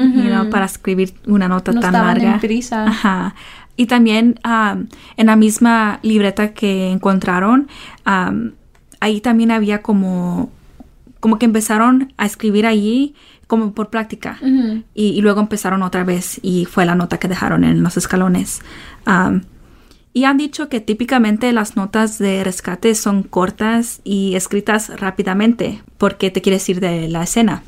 para 0.53 0.67
escribir 0.67 1.13
una 1.27 1.49
nota 1.49 1.73
tan 1.73 1.93
larga. 1.93 2.35
En 2.35 2.39
prisa. 2.39 2.85
Ajá. 2.85 3.35
Y 3.77 3.87
también 3.87 4.39
um, 4.45 4.87
en 5.17 5.27
la 5.27 5.35
misma 5.35 5.99
libreta 6.03 6.55
que 6.55 6.93
encontraron, 6.93 7.67
um, 8.07 8.53
ahí 9.01 9.21
también 9.21 9.51
había 9.51 9.83
como, 9.83 10.53
como 11.19 11.37
que 11.37 11.47
empezaron 11.47 12.13
a 12.17 12.27
escribir 12.27 12.65
allí 12.65 13.17
como 13.51 13.73
por 13.73 13.91
práctica. 13.91 14.39
y, 14.95 15.21
luego 15.21 15.41
empezaron 15.41 15.83
otra 15.83 16.05
vez 16.05 16.39
y 16.41 16.67
fue 16.67 16.87
la 16.87 16.95
nota 16.95 17.19
que 17.19 17.27
dejaron 17.27 17.65
en 17.65 17.83
los 17.83 17.97
escalones. 17.97 18.61
Um, 19.07 19.43
y 20.13 20.25
han 20.25 20.39
dicho 20.39 20.69
que 20.69 20.81
típicamente 20.81 21.53
las 21.53 21.75
notas 21.75 22.19
de 22.19 22.45
rescate 22.45 22.95
son 22.95 23.25
cortas 23.25 24.01
y 24.05 24.37
escritas 24.37 25.01
rápidamente 25.01 25.83
porque 25.99 26.31
te 26.31 26.41
quieres 26.43 26.69
ir 26.69 26.79
de 26.79 27.09
la 27.09 27.25
escena. 27.25 27.65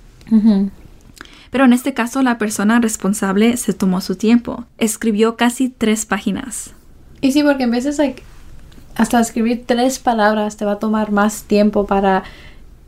Pero 1.51 1.65
en 1.65 1.73
este 1.73 1.95
caso 1.95 2.23
la 2.23 2.39
persona 2.39 2.79
responsable 2.79 3.57
se 3.57 3.73
tomó 3.73 4.01
su 4.01 4.15
tiempo. 4.15 4.65
Escribió 4.79 5.37
casi 5.37 5.69
tres 5.69 6.07
páginas. 6.07 6.75
Y 7.21 7.33
sí, 7.33 7.43
porque 7.43 7.65
en 7.65 7.73
veces 7.73 8.01
hasta 8.95 9.21
escribir 9.21 9.65
tres 9.67 9.99
palabras 9.99 10.57
te 10.57 10.65
va 10.65 10.73
a 10.73 10.79
tomar 10.79 11.11
más 11.11 11.43
tiempo 11.43 11.87
para 11.87 12.23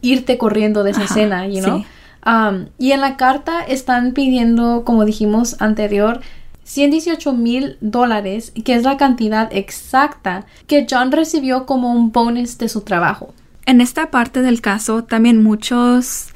irte 0.00 0.38
corriendo 0.38 0.84
de 0.84 0.92
esa 0.92 1.04
escena, 1.04 1.48
you 1.48 1.60
know? 1.60 1.84
Um, 2.26 2.66
y 2.78 2.92
en 2.92 3.00
la 3.00 3.16
carta 3.16 3.62
están 3.62 4.12
pidiendo, 4.12 4.84
como 4.84 5.04
dijimos 5.04 5.60
anterior, 5.60 6.20
118 6.64 7.32
mil 7.34 7.76
dólares, 7.80 8.52
que 8.64 8.74
es 8.74 8.82
la 8.82 8.96
cantidad 8.96 9.48
exacta 9.52 10.46
que 10.66 10.86
John 10.90 11.12
recibió 11.12 11.66
como 11.66 11.92
un 11.92 12.10
bonus 12.10 12.58
de 12.58 12.68
su 12.68 12.80
trabajo. 12.80 13.34
En 13.66 13.80
esta 13.80 14.10
parte 14.10 14.42
del 14.42 14.60
caso 14.60 15.04
también 15.04 15.42
muchos 15.42 16.28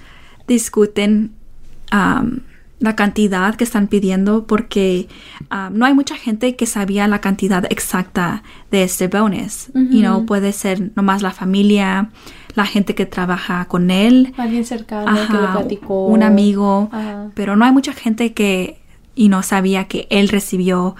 discuten 0.46 1.32
um, 1.92 2.40
la 2.78 2.94
cantidad 2.94 3.54
que 3.54 3.64
están 3.64 3.88
pidiendo 3.88 4.46
porque 4.46 5.08
um, 5.50 5.76
no 5.76 5.84
hay 5.84 5.94
mucha 5.94 6.16
gente 6.16 6.56
que 6.56 6.66
sabía 6.66 7.08
la 7.08 7.20
cantidad 7.20 7.64
exacta 7.70 8.42
de 8.70 8.82
este 8.82 9.08
bonus. 9.08 9.68
Y 9.74 10.02
no 10.02 10.26
puede 10.26 10.52
ser 10.52 10.92
nomás 10.94 11.22
la 11.22 11.32
familia, 11.32 12.10
la 12.58 12.66
gente 12.66 12.94
que 12.94 13.06
trabaja 13.06 13.64
con 13.66 13.90
él. 13.90 14.34
Alguien 14.36 14.64
cercano 14.64 15.14
que 15.26 15.32
le 15.32 15.48
platicó. 15.48 16.06
Un 16.06 16.22
amigo. 16.22 16.90
Pero 17.34 17.56
no 17.56 17.64
hay 17.64 17.72
mucha 17.72 17.92
gente 17.92 18.34
que 18.34 18.80
y 19.14 19.28
no 19.28 19.42
sabía 19.42 19.88
que 19.88 20.06
él 20.10 20.28
recibió 20.28 20.94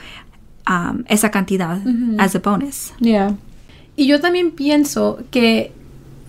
um, 0.68 1.04
esa 1.06 1.30
cantidad 1.30 1.78
as 2.18 2.34
a 2.34 2.38
bonus. 2.38 2.92
Yeah. 3.00 3.36
Y 3.96 4.06
yo 4.06 4.20
también 4.20 4.52
pienso 4.52 5.18
que 5.30 5.72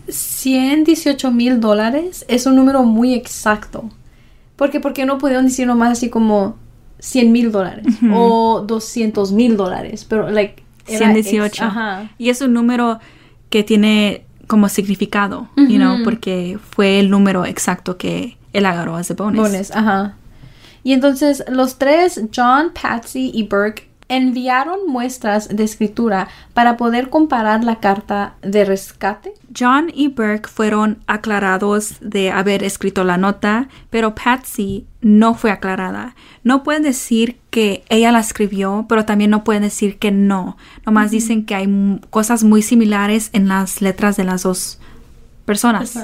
118 0.07 1.31
mil 1.31 1.59
dólares 1.59 2.25
es 2.27 2.45
un 2.45 2.55
número 2.55 2.83
muy 2.83 3.13
exacto. 3.13 3.89
Porque, 4.55 4.79
porque 4.79 5.05
no 5.05 5.17
pudieron 5.17 5.45
decir 5.45 5.65
nomás 5.67 5.91
así 5.91 6.09
como 6.09 6.57
100 7.00 7.31
mil 7.31 7.51
dólares 7.51 7.86
o 8.12 8.63
200 8.67 9.31
mil 9.31 9.57
dólares, 9.57 10.05
pero 10.07 10.29
like... 10.29 10.63
118. 10.86 11.63
Ajá. 11.63 12.09
Y 12.17 12.29
es 12.29 12.41
un 12.41 12.53
número 12.53 13.00
que 13.50 13.63
tiene 13.63 14.25
como 14.50 14.68
significado, 14.68 15.48
you 15.56 15.77
know, 15.77 16.03
porque 16.03 16.58
fue 16.72 17.00
el 17.00 17.12
número 17.12 17.46
exacto 17.46 17.98
que 17.98 18.36
él 18.51 18.65
agarró 18.65 18.98
a 18.98 19.03
bonus. 19.15 19.51
Bonus, 19.51 19.72
ajá. 19.72 20.15
Y 20.84 20.94
entonces 20.94 21.44
los 21.50 21.77
tres, 21.77 22.20
John, 22.36 22.72
Patsy 22.74 23.29
y 23.32 23.44
Burke, 23.44 23.88
enviaron 24.09 24.79
muestras 24.87 25.55
de 25.55 25.63
escritura 25.63 26.27
para 26.53 26.77
poder 26.77 27.09
comparar 27.09 27.63
la 27.63 27.77
carta 27.77 28.33
de 28.41 28.65
rescate. 28.65 29.33
John 29.57 29.91
y 29.93 30.09
Burke 30.09 30.49
fueron 30.49 30.97
aclarados 31.07 31.95
de 32.01 32.31
haber 32.31 32.63
escrito 32.63 33.03
la 33.03 33.17
nota, 33.17 33.69
pero 33.89 34.15
Patsy 34.15 34.85
no 35.01 35.35
fue 35.35 35.51
aclarada. 35.51 36.15
No 36.43 36.63
pueden 36.63 36.83
decir 36.83 37.37
que 37.51 37.83
ella 37.89 38.11
la 38.11 38.19
escribió, 38.19 38.85
pero 38.89 39.05
también 39.05 39.29
no 39.29 39.43
pueden 39.43 39.63
decir 39.63 39.97
que 39.99 40.11
no. 40.11 40.57
Nomás 40.85 41.11
dicen 41.11 41.45
que 41.45 41.55
hay 41.55 42.01
cosas 42.09 42.43
muy 42.43 42.61
similares 42.61 43.29
en 43.33 43.47
las 43.47 43.81
letras 43.81 44.17
de 44.17 44.23
las 44.23 44.43
dos 44.43 44.79
personas. 45.45 45.97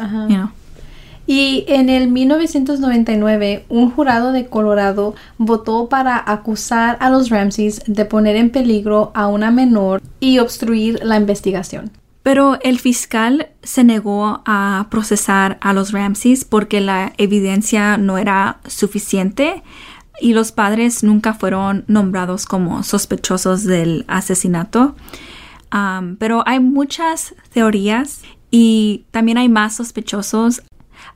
Y 1.27 1.65
en 1.67 1.89
el 1.89 2.10
1999, 2.10 3.65
un 3.70 3.91
jurado 3.91 4.32
de 4.32 4.46
Colorado 4.46 5.15
votó 5.38 5.89
para 5.89 6.22
acusar 6.25 6.98
a 7.00 7.10
los 7.10 7.29
Ramseys 7.29 7.82
de 7.88 8.05
poner 8.05 8.36
en 8.36 8.51
peligro 8.51 9.12
a 9.15 9.27
una 9.27 9.50
menor 9.50 10.01
y 10.20 10.38
obstruir 10.39 11.00
la 11.03 11.17
investigación. 11.17 11.91
Pero 12.22 12.60
el 12.62 12.79
fiscal 12.79 13.50
se 13.62 13.84
negó 13.84 14.41
a 14.46 14.88
procesar 14.89 15.58
a 15.62 15.74
los 15.74 15.91
Ramseys 15.91 16.44
porque 16.44 16.82
la 16.82 17.13
evidencia 17.17 17.98
no 17.98 18.17
era 18.17 18.60
suficiente 18.67 19.63
y 20.20 20.34
los 20.34 20.51
padres 20.51 21.03
nunca 21.03 21.34
fueron 21.34 21.86
nombrados 21.88 22.46
como 22.46 22.84
sospechosos 22.84 23.63
del 23.63 24.05
asesinato. 24.08 24.96
pero 26.20 26.44
hay 26.48 26.60
muchas 26.60 27.36
teorías 27.51 28.22
y 28.50 29.05
también 29.12 29.38
hay 29.38 29.50
más 29.50 29.75
sospechosos 29.75 30.63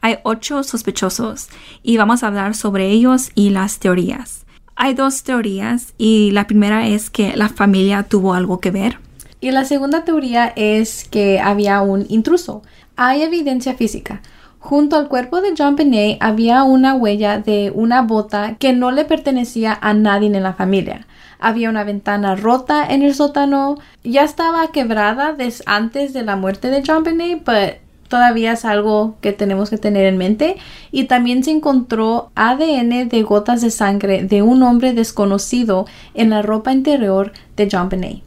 hay 0.01 0.17
ocho 0.23 0.63
sospechosos 0.63 1.49
y 1.83 1.97
vamos 1.97 2.23
a 2.23 2.27
hablar 2.27 2.55
sobre 2.55 2.89
ellos 2.89 3.31
y 3.35 3.49
las 3.49 3.79
teorías. 3.79 4.45
Hay 4.75 4.93
dos 4.93 5.23
teorías 5.23 5.93
y 5.97 6.31
la 6.31 6.47
primera 6.47 6.87
es 6.87 7.09
que 7.09 7.35
la 7.35 7.49
familia 7.49 8.03
tuvo 8.03 8.33
algo 8.33 8.59
que 8.59 8.71
ver. 8.71 8.99
Y 9.41 9.51
la 9.51 9.65
segunda 9.65 10.05
teoría 10.05 10.53
es 10.55 11.07
que 11.09 11.39
había 11.39 11.81
un 11.81 12.05
intruso. 12.09 12.61
Hay 12.95 13.21
evidencia 13.21 13.73
física. 13.73 14.21
Junto 14.59 14.97
al 14.97 15.07
cuerpo 15.07 15.41
de 15.41 15.53
John 15.57 15.75
Benet 15.77 16.17
había 16.21 16.63
una 16.63 16.93
huella 16.93 17.39
de 17.39 17.71
una 17.73 18.01
bota 18.01 18.55
que 18.59 18.73
no 18.73 18.91
le 18.91 19.05
pertenecía 19.05 19.77
a 19.81 19.93
nadie 19.93 20.27
en 20.27 20.43
la 20.43 20.53
familia. 20.53 21.07
Había 21.39 21.69
una 21.69 21.85
ventana 21.85 22.35
rota 22.35 22.85
en 22.85 23.01
el 23.01 23.15
sótano. 23.15 23.77
Ya 24.03 24.23
estaba 24.23 24.71
quebrada 24.71 25.31
desde 25.31 25.63
antes 25.65 26.11
de 26.11 26.23
la 26.23 26.35
muerte 26.35 26.69
de 26.69 26.83
John 26.85 27.03
Benet, 27.03 27.43
pero 27.45 27.77
todavía 28.09 28.53
es 28.53 28.65
algo 28.65 29.15
que 29.21 29.31
tenemos 29.31 29.69
que 29.69 29.77
tener 29.77 30.05
en 30.05 30.17
mente. 30.17 30.57
Y 30.91 31.05
también 31.05 31.43
se 31.43 31.51
encontró 31.51 32.31
ADN 32.35 33.07
de 33.07 33.23
gotas 33.23 33.61
de 33.61 33.71
sangre 33.71 34.23
de 34.23 34.41
un 34.41 34.63
hombre 34.63 34.93
desconocido 34.93 35.85
en 36.13 36.31
la 36.31 36.41
ropa 36.41 36.73
interior 36.73 37.31
de 37.55 37.69
John 37.71 37.87
Benet. 37.87 38.23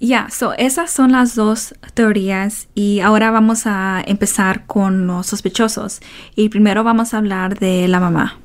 Ya, 0.00 0.28
so 0.30 0.52
esas 0.54 0.90
son 0.90 1.12
las 1.12 1.34
dos 1.34 1.74
teorías 1.94 2.68
y 2.74 3.00
ahora 3.00 3.30
vamos 3.30 3.62
a 3.64 4.02
empezar 4.06 4.66
con 4.66 5.06
los 5.06 5.26
sospechosos. 5.26 6.00
Y 6.34 6.48
primero 6.48 6.84
vamos 6.84 7.14
a 7.14 7.18
hablar 7.18 7.58
de 7.58 7.88
la 7.88 8.00
mamá. 8.00 8.38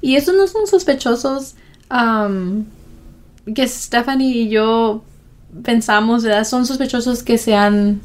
Y 0.00 0.16
esos 0.16 0.34
no 0.34 0.46
son 0.46 0.66
sospechosos 0.66 1.54
um, 1.90 2.64
que 3.54 3.66
Stephanie 3.68 4.28
y 4.28 4.48
yo 4.48 5.02
pensamos, 5.62 6.24
¿verdad? 6.24 6.44
Son 6.44 6.66
sospechosos 6.66 7.22
que 7.22 7.38
se 7.38 7.54
han 7.54 8.00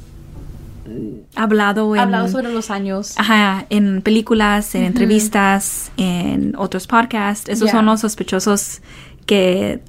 hablado, 1.36 1.96
en, 1.96 2.30
sobre 2.30 2.52
los 2.52 2.70
años. 2.70 3.13
Ajá, 3.18 3.66
en 3.70 4.02
películas, 4.02 4.75
en 4.75 4.84
entrevistas, 4.84 5.92
en 5.98 6.56
otros 6.58 6.88
podcasts. 6.88 7.50
Esos 7.50 7.70
son 7.72 7.86
los 7.86 8.02
sospechosos 8.02 8.82
que 9.25 9.82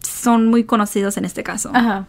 son 0.00 0.48
muy 0.48 0.64
conocidos 0.64 1.16
en 1.16 1.24
este 1.24 1.42
caso. 1.42 1.70
Ajá. 1.74 2.06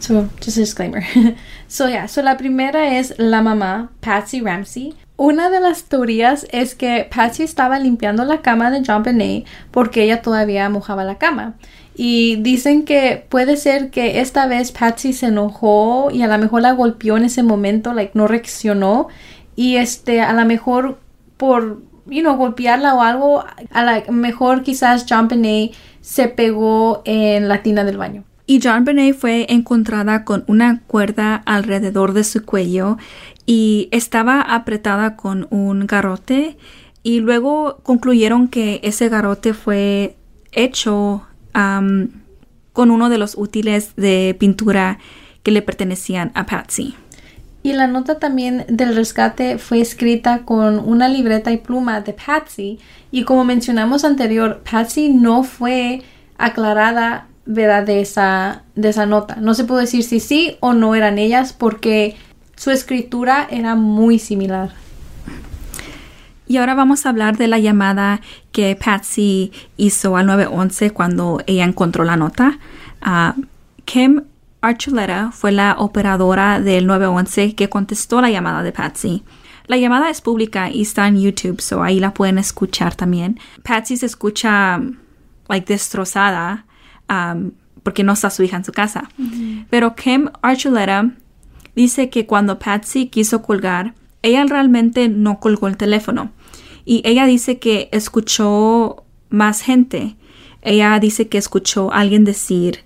So, 0.00 0.28
just 0.42 0.56
a 0.56 0.60
disclaimer. 0.60 1.04
so, 1.68 1.88
yeah. 1.88 2.08
So, 2.08 2.22
la 2.22 2.36
primera 2.36 2.98
es 2.98 3.14
la 3.18 3.42
mamá, 3.42 3.90
Patsy 4.00 4.40
Ramsey. 4.40 4.94
Una 5.16 5.50
de 5.50 5.60
las 5.60 5.84
teorías 5.84 6.46
es 6.50 6.74
que 6.74 7.06
Patsy 7.14 7.42
estaba 7.42 7.78
limpiando 7.78 8.24
la 8.24 8.40
cama 8.40 8.70
de 8.70 8.82
John 8.86 9.02
Benet 9.02 9.44
porque 9.70 10.02
ella 10.02 10.22
todavía 10.22 10.66
mojaba 10.70 11.04
la 11.04 11.18
cama. 11.18 11.56
Y 11.94 12.36
dicen 12.36 12.84
que 12.84 13.24
puede 13.28 13.56
ser 13.56 13.90
que 13.90 14.20
esta 14.20 14.46
vez 14.46 14.72
Patsy 14.72 15.12
se 15.12 15.26
enojó 15.26 16.10
y 16.10 16.22
a 16.22 16.28
lo 16.28 16.38
mejor 16.38 16.62
la 16.62 16.72
golpeó 16.72 17.16
en 17.16 17.24
ese 17.24 17.42
momento, 17.42 17.92
like 17.92 18.12
no 18.14 18.26
reaccionó. 18.26 19.08
Y 19.56 19.76
este, 19.76 20.20
a 20.20 20.32
lo 20.32 20.44
mejor 20.46 20.98
por, 21.36 21.82
you 22.06 22.20
know, 22.20 22.36
golpearla 22.36 22.94
o 22.94 23.02
algo, 23.02 23.44
a 23.70 23.82
lo 23.82 24.12
mejor 24.12 24.62
quizás 24.62 25.04
John 25.08 25.28
Benet 25.28 25.72
se 26.00 26.28
pegó 26.28 27.02
en 27.04 27.48
la 27.48 27.62
tina 27.62 27.84
del 27.84 27.98
baño. 27.98 28.24
Y 28.46 28.60
John 28.62 28.84
Benet 28.84 29.14
fue 29.14 29.46
encontrada 29.48 30.24
con 30.24 30.44
una 30.48 30.80
cuerda 30.86 31.36
alrededor 31.46 32.14
de 32.14 32.24
su 32.24 32.44
cuello 32.44 32.98
y 33.46 33.88
estaba 33.92 34.40
apretada 34.40 35.16
con 35.16 35.46
un 35.50 35.86
garrote 35.86 36.56
y 37.02 37.20
luego 37.20 37.78
concluyeron 37.82 38.48
que 38.48 38.80
ese 38.82 39.08
garrote 39.08 39.54
fue 39.54 40.16
hecho 40.52 41.26
con 41.52 42.90
uno 42.90 43.08
de 43.08 43.18
los 43.18 43.36
útiles 43.36 43.94
de 43.96 44.36
pintura 44.38 44.98
que 45.42 45.50
le 45.50 45.62
pertenecían 45.62 46.32
a 46.34 46.46
Patsy. 46.46 46.94
Y 47.62 47.74
la 47.74 47.86
nota 47.86 48.18
también 48.18 48.64
del 48.68 48.94
rescate 48.96 49.58
fue 49.58 49.80
escrita 49.80 50.44
con 50.44 50.78
una 50.78 51.08
libreta 51.08 51.52
y 51.52 51.58
pluma 51.58 52.00
de 52.00 52.14
Patsy 52.14 52.78
y 53.10 53.24
como 53.24 53.44
mencionamos 53.44 54.04
anterior, 54.04 54.62
Patsy 54.70 55.10
no 55.10 55.42
fue 55.42 56.02
aclarada 56.38 57.26
verdad 57.44 57.84
de 57.84 58.00
esa, 58.00 58.62
de 58.76 58.88
esa 58.88 59.04
nota. 59.04 59.36
No 59.36 59.54
se 59.54 59.64
pudo 59.64 59.78
decir 59.78 60.04
si 60.04 60.20
sí 60.20 60.56
o 60.60 60.72
no 60.72 60.94
eran 60.94 61.18
ellas 61.18 61.52
porque 61.52 62.16
su 62.56 62.70
escritura 62.70 63.46
era 63.50 63.74
muy 63.74 64.18
similar. 64.18 64.70
Y 66.50 66.56
ahora 66.56 66.74
vamos 66.74 67.06
a 67.06 67.10
hablar 67.10 67.36
de 67.36 67.46
la 67.46 67.60
llamada 67.60 68.20
que 68.50 68.74
Patsy 68.74 69.52
hizo 69.76 70.16
al 70.16 70.26
911 70.26 70.90
cuando 70.90 71.40
ella 71.46 71.62
encontró 71.62 72.02
la 72.02 72.16
nota. 72.16 72.58
Uh, 73.06 73.40
Kim 73.84 74.22
Archuleta 74.60 75.30
fue 75.30 75.52
la 75.52 75.76
operadora 75.78 76.58
del 76.58 76.88
911 76.88 77.54
que 77.54 77.68
contestó 77.68 78.20
la 78.20 78.30
llamada 78.30 78.64
de 78.64 78.72
Patsy. 78.72 79.22
La 79.68 79.76
llamada 79.76 80.10
es 80.10 80.20
pública 80.20 80.68
y 80.68 80.82
está 80.82 81.06
en 81.06 81.20
YouTube, 81.20 81.60
so 81.60 81.84
ahí 81.84 82.00
la 82.00 82.14
pueden 82.14 82.36
escuchar 82.36 82.96
también. 82.96 83.38
Patsy 83.62 83.96
se 83.96 84.06
escucha 84.06 84.80
like 85.48 85.72
destrozada 85.72 86.66
um, 87.08 87.52
porque 87.84 88.02
no 88.02 88.14
está 88.14 88.28
su 88.28 88.42
hija 88.42 88.56
en 88.56 88.64
su 88.64 88.72
casa. 88.72 89.08
Pero 89.70 89.94
Kim 89.94 90.30
Archuleta 90.42 91.12
dice 91.76 92.10
que 92.10 92.26
cuando 92.26 92.58
Patsy 92.58 93.06
quiso 93.06 93.40
colgar, 93.40 93.94
ella 94.22 94.44
realmente 94.48 95.08
no 95.08 95.38
colgó 95.38 95.68
el 95.68 95.76
teléfono. 95.76 96.32
Y 96.84 97.02
ella 97.04 97.26
dice 97.26 97.58
que 97.58 97.88
escuchó 97.92 99.04
más 99.28 99.62
gente. 99.62 100.16
Ella 100.62 100.98
dice 101.00 101.28
que 101.28 101.38
escuchó 101.38 101.92
a 101.92 102.00
alguien 102.00 102.24
decir, 102.24 102.80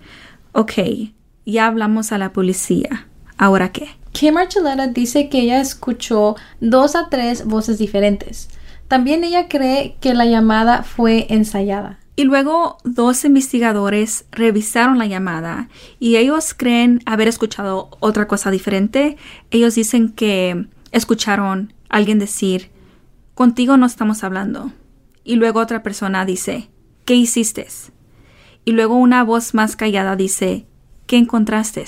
ok, 0.52 0.72
ya 1.46 1.66
hablamos 1.66 2.12
a 2.12 2.18
la 2.18 2.32
policía. 2.32 3.08
¿Ahora 3.36 3.72
qué? 3.72 3.88
Kim 4.12 4.36
Archuleta 4.36 4.86
dice 4.86 5.28
que 5.28 5.40
ella 5.40 5.60
escuchó 5.60 6.36
dos 6.60 6.94
a 6.94 7.08
tres 7.08 7.44
voces 7.46 7.78
diferentes. 7.78 8.48
También 8.86 9.24
ella 9.24 9.48
cree 9.48 9.96
que 10.00 10.14
la 10.14 10.24
llamada 10.24 10.84
fue 10.84 11.26
ensayada. 11.30 11.98
Y 12.16 12.22
luego 12.22 12.78
dos 12.84 13.24
investigadores 13.24 14.26
revisaron 14.30 14.98
la 14.98 15.06
llamada 15.06 15.68
y 15.98 16.14
ellos 16.14 16.54
creen 16.54 17.00
haber 17.06 17.26
escuchado 17.26 17.90
otra 17.98 18.28
cosa 18.28 18.52
diferente. 18.52 19.16
Ellos 19.50 19.74
dicen 19.74 20.10
que 20.10 20.66
escucharon 20.92 21.72
a 21.88 21.96
alguien 21.96 22.20
decir, 22.20 22.70
contigo 23.34 23.76
no 23.76 23.86
estamos 23.86 24.24
hablando. 24.24 24.72
Y 25.24 25.36
luego 25.36 25.60
otra 25.60 25.82
persona 25.82 26.24
dice, 26.24 26.68
¿qué 27.04 27.14
hiciste? 27.14 27.66
Y 28.64 28.72
luego 28.72 28.96
una 28.96 29.24
voz 29.24 29.54
más 29.54 29.76
callada 29.76 30.16
dice, 30.16 30.66
¿qué 31.06 31.16
encontraste? 31.16 31.84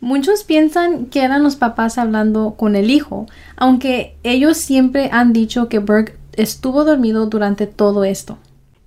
Muchos 0.00 0.44
piensan 0.44 1.06
que 1.06 1.22
eran 1.22 1.42
los 1.42 1.56
papás 1.56 1.98
hablando 1.98 2.54
con 2.56 2.76
el 2.76 2.90
hijo, 2.90 3.26
aunque 3.56 4.16
ellos 4.22 4.56
siempre 4.56 5.10
han 5.12 5.32
dicho 5.32 5.68
que 5.68 5.80
Burke 5.80 6.16
estuvo 6.34 6.84
dormido 6.84 7.26
durante 7.26 7.66
todo 7.66 8.04
esto. 8.04 8.38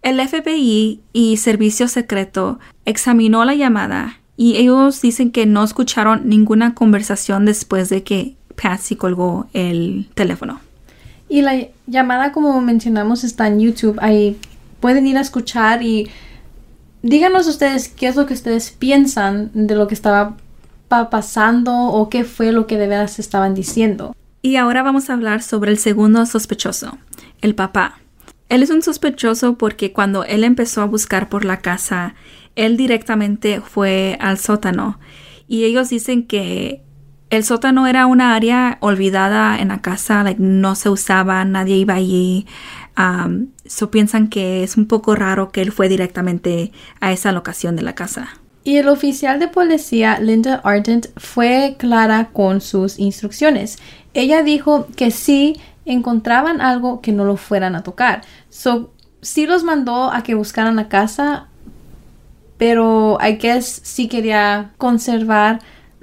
El 0.02 0.26
FBI 0.26 1.02
y 1.14 1.38
Servicio 1.38 1.88
Secreto 1.88 2.60
examinó 2.86 3.46
la 3.46 3.56
llamada 3.56 4.20
y 4.38 4.56
ellos 4.56 5.02
dicen 5.02 5.32
que 5.32 5.46
no 5.46 5.64
escucharon 5.64 6.28
ninguna 6.28 6.74
conversación 6.74 7.46
después 7.46 7.90
de 7.90 8.04
que 8.04 8.36
Patsy 8.60 8.96
colgó 8.96 9.48
el 9.54 10.10
teléfono. 10.16 10.60
Y 11.32 11.44
la 11.44 11.66
llamada, 11.88 12.34
como 12.34 12.60
mencionamos, 12.60 13.24
está 13.24 13.48
en 13.48 13.62
YouTube. 13.62 13.98
Ahí 14.02 14.38
pueden 14.82 15.08
ir 15.08 15.18
a 15.18 15.22
escuchar 15.22 15.82
y 15.82 16.10
díganos 17.04 17.48
ustedes 17.48 17.88
qué 17.88 18.10
es 18.10 18.18
lo 18.18 18.26
que 18.26 18.34
ustedes 18.34 18.72
piensan 18.72 19.50
de 19.54 19.76
lo 19.76 19.88
que 19.88 19.94
estaba 19.94 20.36
pasando 20.90 21.74
o 21.74 22.10
qué 22.10 22.26
fue 22.26 22.52
lo 22.52 22.68
que 22.68 22.78
de 22.78 22.88
veras 22.88 23.18
estaban 23.18 23.54
diciendo. 23.54 24.14
Y 24.42 24.58
ahora 24.58 24.84
vamos 24.84 25.10
a 25.10 25.14
hablar 25.14 25.42
sobre 25.42 25.72
el 25.72 25.78
segundo 25.78 26.26
sospechoso, 26.26 26.98
el 27.40 27.56
papá. 27.56 28.02
Él 28.50 28.62
es 28.62 28.70
un 28.70 28.82
sospechoso 28.82 29.58
porque 29.58 29.94
cuando 29.94 30.26
él 30.26 30.44
empezó 30.44 30.82
a 30.82 30.86
buscar 30.86 31.30
por 31.30 31.46
la 31.46 31.62
casa, 31.62 32.14
él 32.58 32.76
directamente 32.76 33.62
fue 33.62 34.18
al 34.20 34.38
sótano 34.38 35.00
y 35.48 35.64
ellos 35.64 35.88
dicen 35.88 36.28
que 36.28 36.82
el 37.32 37.46
sótano 37.46 37.88
era 37.88 38.06
una 38.08 38.36
área 38.36 38.78
olvidada 38.82 39.58
en 39.58 39.70
la 39.70 39.82
casa, 39.82 40.26
no 40.38 40.76
se 40.76 40.90
usaba, 40.90 41.44
nadie 41.46 41.78
iba 41.78 41.94
allí. 41.94 42.46
Um, 42.98 43.48
so 43.66 43.90
piensan 43.90 44.28
que 44.28 44.64
es 44.64 44.76
un 44.76 44.86
poco 44.86 45.16
raro 45.16 45.50
que 45.50 45.62
él 45.62 45.72
fue 45.72 45.88
directamente 45.88 46.74
a 47.00 47.14
esa 47.14 47.32
locación 47.32 47.78
de 47.78 47.84
la 47.84 47.96
casa. 47.96 48.28
Y 48.66 48.76
el 48.76 48.90
oficial 48.90 49.40
de 49.40 49.48
policía, 49.48 50.20
Linda 50.20 50.60
Ardent, 50.66 51.08
fue 51.16 51.78
clara 51.80 52.30
con 52.34 52.60
sus 52.60 53.00
instrucciones. 53.00 53.80
Ella 54.14 54.44
dijo 54.44 54.88
que 54.98 55.10
si 55.10 55.56
encontraban 55.86 56.60
algo 56.60 57.00
que 57.00 57.14
no 57.14 57.24
lo 57.24 57.38
fueran 57.38 57.76
a 57.76 57.84
tocar. 57.84 58.24
So, 58.50 58.92
sí 59.22 59.48
los 59.48 59.64
mandó 59.64 60.12
a 60.12 60.22
que 60.22 60.36
buscaran 60.36 60.76
la 60.76 60.90
casa, 60.90 61.48
pero 62.58 63.18
I 63.26 63.38
guess 63.38 63.80
sí 63.86 64.10
quería 64.10 64.74
conservar 64.78 65.62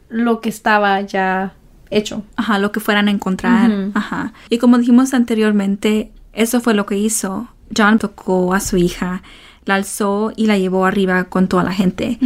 lo 0.09 0.41
que 0.41 0.49
estaba 0.49 1.01
ya 1.01 1.55
hecho. 1.91 2.23
Ajá, 2.37 2.59
lo 2.59 2.73
que 2.73 2.81
fueran 2.81 3.09
a 3.09 3.11
encontrar. 3.11 3.71
Ajá. 3.95 4.33
Y 4.51 4.59
como 4.59 4.79
dijimos 4.79 5.15
anteriormente, 5.15 6.13
eso 6.33 6.61
fue 6.61 6.75
lo 6.75 6.87
que 6.87 6.97
hizo. 6.97 7.49
John 7.77 7.99
tocó 7.99 8.55
a 8.55 8.61
su 8.61 8.77
hija, 8.77 9.23
la 9.65 9.75
alzó 9.75 10.33
y 10.37 10.47
la 10.47 10.57
llevó 10.57 10.87
arriba 10.87 11.25
con 11.25 11.49
toda 11.49 11.63
la 11.65 11.73
gente. 11.73 12.19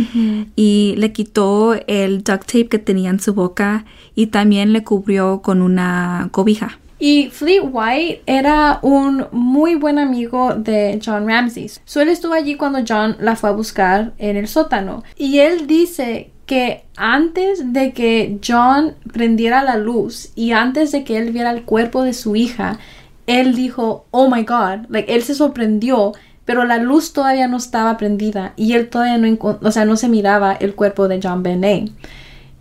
Y 0.57 0.95
le 0.97 1.13
quitó 1.13 1.75
el 1.87 2.23
duct 2.23 2.47
tape 2.47 2.69
que 2.69 2.79
tenía 2.79 3.11
en 3.11 3.21
su 3.21 3.35
boca 3.35 3.85
y 4.15 4.29
también 4.29 4.73
le 4.73 4.85
cubrió 4.85 5.43
con 5.43 5.63
una 5.63 6.29
cobija. 6.31 6.79
Y 7.05 7.31
Fleet 7.31 7.63
White 7.65 8.23
era 8.27 8.79
un 8.83 9.27
muy 9.33 9.75
buen 9.75 9.99
amigo 9.99 10.55
de 10.55 11.01
John 11.05 11.27
Ramsey. 11.27 11.69
So 11.85 12.01
él 12.01 12.09
estuvo 12.09 12.33
allí 12.33 12.55
cuando 12.55 12.79
John 12.87 13.17
la 13.19 13.35
fue 13.35 13.51
a 13.51 13.53
buscar 13.53 14.13
en 14.19 14.37
el 14.37 14.47
sótano. 14.47 15.03
Y 15.17 15.39
él 15.39 15.67
dice 15.67 16.31
que 16.47 16.85
antes 16.97 17.73
de 17.73 17.93
que 17.93 18.39
John 18.47 18.95
prendiera 19.13 19.63
la 19.63 19.77
luz 19.77 20.31
y 20.35 20.53
antes 20.53 20.93
de 20.93 21.05
que 21.05 21.19
él 21.19 21.31
viera 21.31 21.51
el 21.51 21.63
cuerpo 21.63 22.03
de 22.03 22.13
su 22.13 22.37
hija, 22.37 22.79
él 23.27 23.55
dijo, 23.55 24.07
oh 24.11 24.29
my 24.29 24.43
god, 24.43 24.87
like 24.89 25.15
él 25.15 25.23
se 25.23 25.35
sorprendió, 25.35 26.13
pero 26.45 26.65
la 26.65 26.79
luz 26.79 27.13
todavía 27.13 27.49
no 27.49 27.57
estaba 27.57 27.97
prendida 27.97 28.53
y 28.57 28.73
él 28.73 28.89
todavía 28.89 29.19
no, 29.19 29.59
o 29.63 29.71
sea, 29.71 29.85
no 29.85 29.97
se 29.97 30.09
miraba 30.09 30.53
el 30.53 30.75
cuerpo 30.75 31.09
de 31.09 31.21
John 31.23 31.43
Benet. 31.43 31.91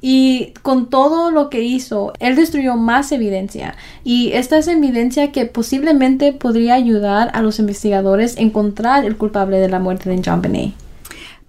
Y 0.04 0.54
con 0.64 0.90
todo 0.90 1.30
lo 1.30 1.52
que 1.52 1.62
hizo, 1.62 2.14
él 2.20 2.36
destruyó 2.36 2.76
más 2.76 3.12
evidencia. 3.12 3.76
Y 4.04 4.32
esta 4.34 4.58
es 4.58 4.68
evidencia 4.68 5.32
que 5.32 5.46
posiblemente 5.46 6.34
podría 6.34 6.74
ayudar 6.74 7.30
a 7.34 7.44
los 7.44 7.60
investigadores 7.60 8.36
a 8.38 8.42
encontrar 8.42 9.06
el 9.06 9.16
culpable 9.16 9.60
de 9.60 9.70
la 9.70 9.78
muerte 9.78 10.10
de 10.10 10.20
John 10.26 10.42
Benet. 10.42 10.74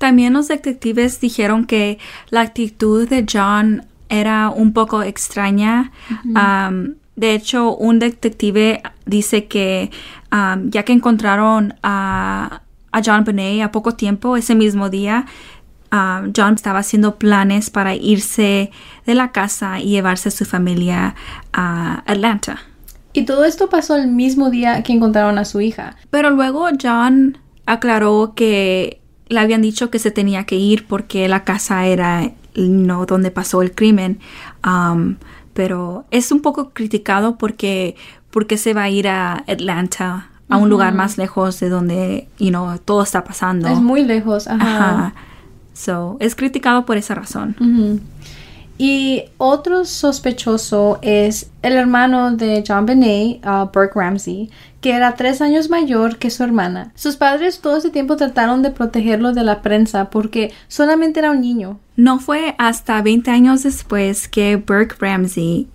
También 0.03 0.33
los 0.33 0.49
detectives 0.49 1.21
dijeron 1.21 1.65
que 1.65 2.01
la 2.29 2.41
actitud 2.41 3.09
de 3.09 3.25
John 3.25 3.87
era 4.09 4.51
un 4.51 4.73
poco 4.73 5.05
extraña. 5.05 5.93
Um, 6.25 6.95
de 7.15 7.35
hecho, 7.35 7.77
un 7.77 8.01
detective 8.01 8.83
dice 9.07 9.45
que 9.45 9.93
um, 10.33 10.71
ya 10.71 10.83
que 10.83 10.93
encontraron 10.93 11.75
a, 11.85 12.63
John 13.05 13.23
Benet 13.23 13.63
a 13.63 13.71
poco 13.71 13.95
tiempo, 13.95 14.37
ese 14.37 14.57
mismo 14.57 14.91
día, 14.91 15.27
um, 15.93 16.33
John 16.37 16.55
estaba 16.55 16.81
haciendo 16.81 17.15
planes 17.15 17.71
para 17.71 17.95
irse 17.95 18.73
de 19.07 19.15
la 19.15 19.31
casa 19.31 19.79
y 19.79 19.91
llevarse 19.91 20.31
a 20.31 20.33
su 20.33 20.45
familia 20.45 21.15
a 21.53 22.03
Atlanta. 22.07 22.59
Y 23.13 23.25
todo 23.25 23.45
esto 23.45 23.69
pasó 23.69 23.95
el 23.95 24.09
mismo 24.09 24.51
día 24.51 24.83
que 24.83 24.95
encontraron 24.95 25.39
a 25.39 25.45
su 25.45 25.61
hija. 25.61 25.95
Pero 26.11 26.31
luego 26.31 26.67
John 26.83 27.39
aclaró 27.67 28.33
que 28.35 29.02
le 29.33 29.41
habían 29.41 29.63
dicho 29.63 29.91
que 29.91 29.99
se 29.99 30.11
tenía 30.11 30.45
que 30.45 30.57
ir 30.57 30.87
porque 30.87 31.29
la 31.29 31.45
casa 31.45 31.87
era 31.87 32.31
no 32.55 33.07
donde 33.07 33.31
pasó 33.31 33.63
el 33.63 33.73
crimen. 33.73 34.21
Um, 34.65 35.17
pero 35.55 36.05
es 36.11 36.33
un 36.33 36.41
poco 36.41 36.71
criticado 36.71 37.37
porque, 37.37 37.97
porque 38.31 38.57
se 38.57 38.75
va 38.75 38.85
a 38.85 38.91
ir 38.91 39.09
a 39.09 39.45
Atlanta, 39.47 40.29
a 40.49 40.59
un 40.59 40.69
lugar 40.69 40.93
más 40.95 41.17
lejos 41.17 41.61
de 41.61 41.71
donde 41.71 42.29
you 42.39 42.49
know, 42.49 42.79
todo 42.79 43.03
está 43.03 43.25
pasando. 43.25 43.69
Es 43.69 43.81
muy 43.81 44.05
lejos, 44.05 44.47
ajá. 44.49 45.15
So, 45.73 46.19
es 46.21 46.35
criticado 46.35 46.85
por 46.85 46.99
esa 46.99 47.15
razón. 47.15 47.57
Y 48.77 49.25
otro 49.39 49.85
sospechoso 49.85 50.99
es 51.03 51.51
el 51.63 51.73
hermano 51.75 52.37
de 52.37 52.63
John 52.67 52.85
Benet, 52.85 53.45
uh, 53.47 53.71
Burke 53.73 53.95
Ramsey, 53.95 54.51
que 54.83 54.93
era 54.93 55.15
tres 55.15 55.41
años 55.41 55.71
mayor 55.71 56.19
que 56.19 56.29
su 56.29 56.43
hermana. 56.43 56.93
Sus 56.97 57.17
padres 57.17 57.61
todo 57.61 57.77
ese 57.79 57.89
tiempo 57.89 58.17
trataron 58.17 58.63
de 58.63 58.73
protegerlo 58.73 59.33
de 59.33 59.45
la 59.45 59.63
prensa 59.63 60.11
porque 60.11 60.53
solamente 60.67 61.21
era 61.21 61.31
un 61.31 61.41
niño. 61.41 61.79
No 61.97 62.19
fue 62.19 62.57
hasta 62.59 63.01
20 63.01 63.31
años 63.31 63.63
después 63.63 64.27
que 64.27 64.57
Burke 64.57 64.97
Ramsey 64.99 65.69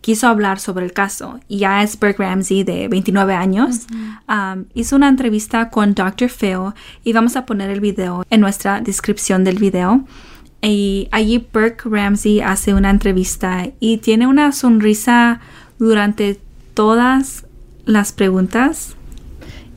quiso 0.00 0.28
hablar 0.28 0.60
sobre 0.60 0.86
el 0.86 0.94
caso. 0.94 1.40
Ya 1.46 1.82
es 1.82 2.00
Burke 2.00 2.22
Ramsey 2.22 2.64
de 2.64 2.88
29 2.88 3.34
años. 3.34 3.86
Um, 4.28 4.64
hizo 4.72 4.96
una 4.96 5.08
entrevista 5.08 5.68
con 5.68 5.94
Dr. 5.94 6.30
Phil 6.30 6.72
y 7.04 7.12
vamos 7.12 7.36
a 7.36 7.44
poner 7.44 7.70
el 7.70 7.80
video 7.80 8.24
en 8.30 8.40
nuestra 8.40 8.80
descripción 8.80 9.44
del 9.44 9.58
video. 9.58 10.04
Y 10.62 11.08
allí 11.10 11.46
Burke 11.52 11.82
Ramsey 11.84 12.40
hace 12.40 12.72
una 12.72 12.88
entrevista 12.88 13.66
y 13.78 13.98
tiene 13.98 14.26
una 14.26 14.52
sonrisa 14.52 15.40
durante 15.78 16.40
todas 16.72 17.44
las 17.84 18.12
preguntas. 18.12 18.96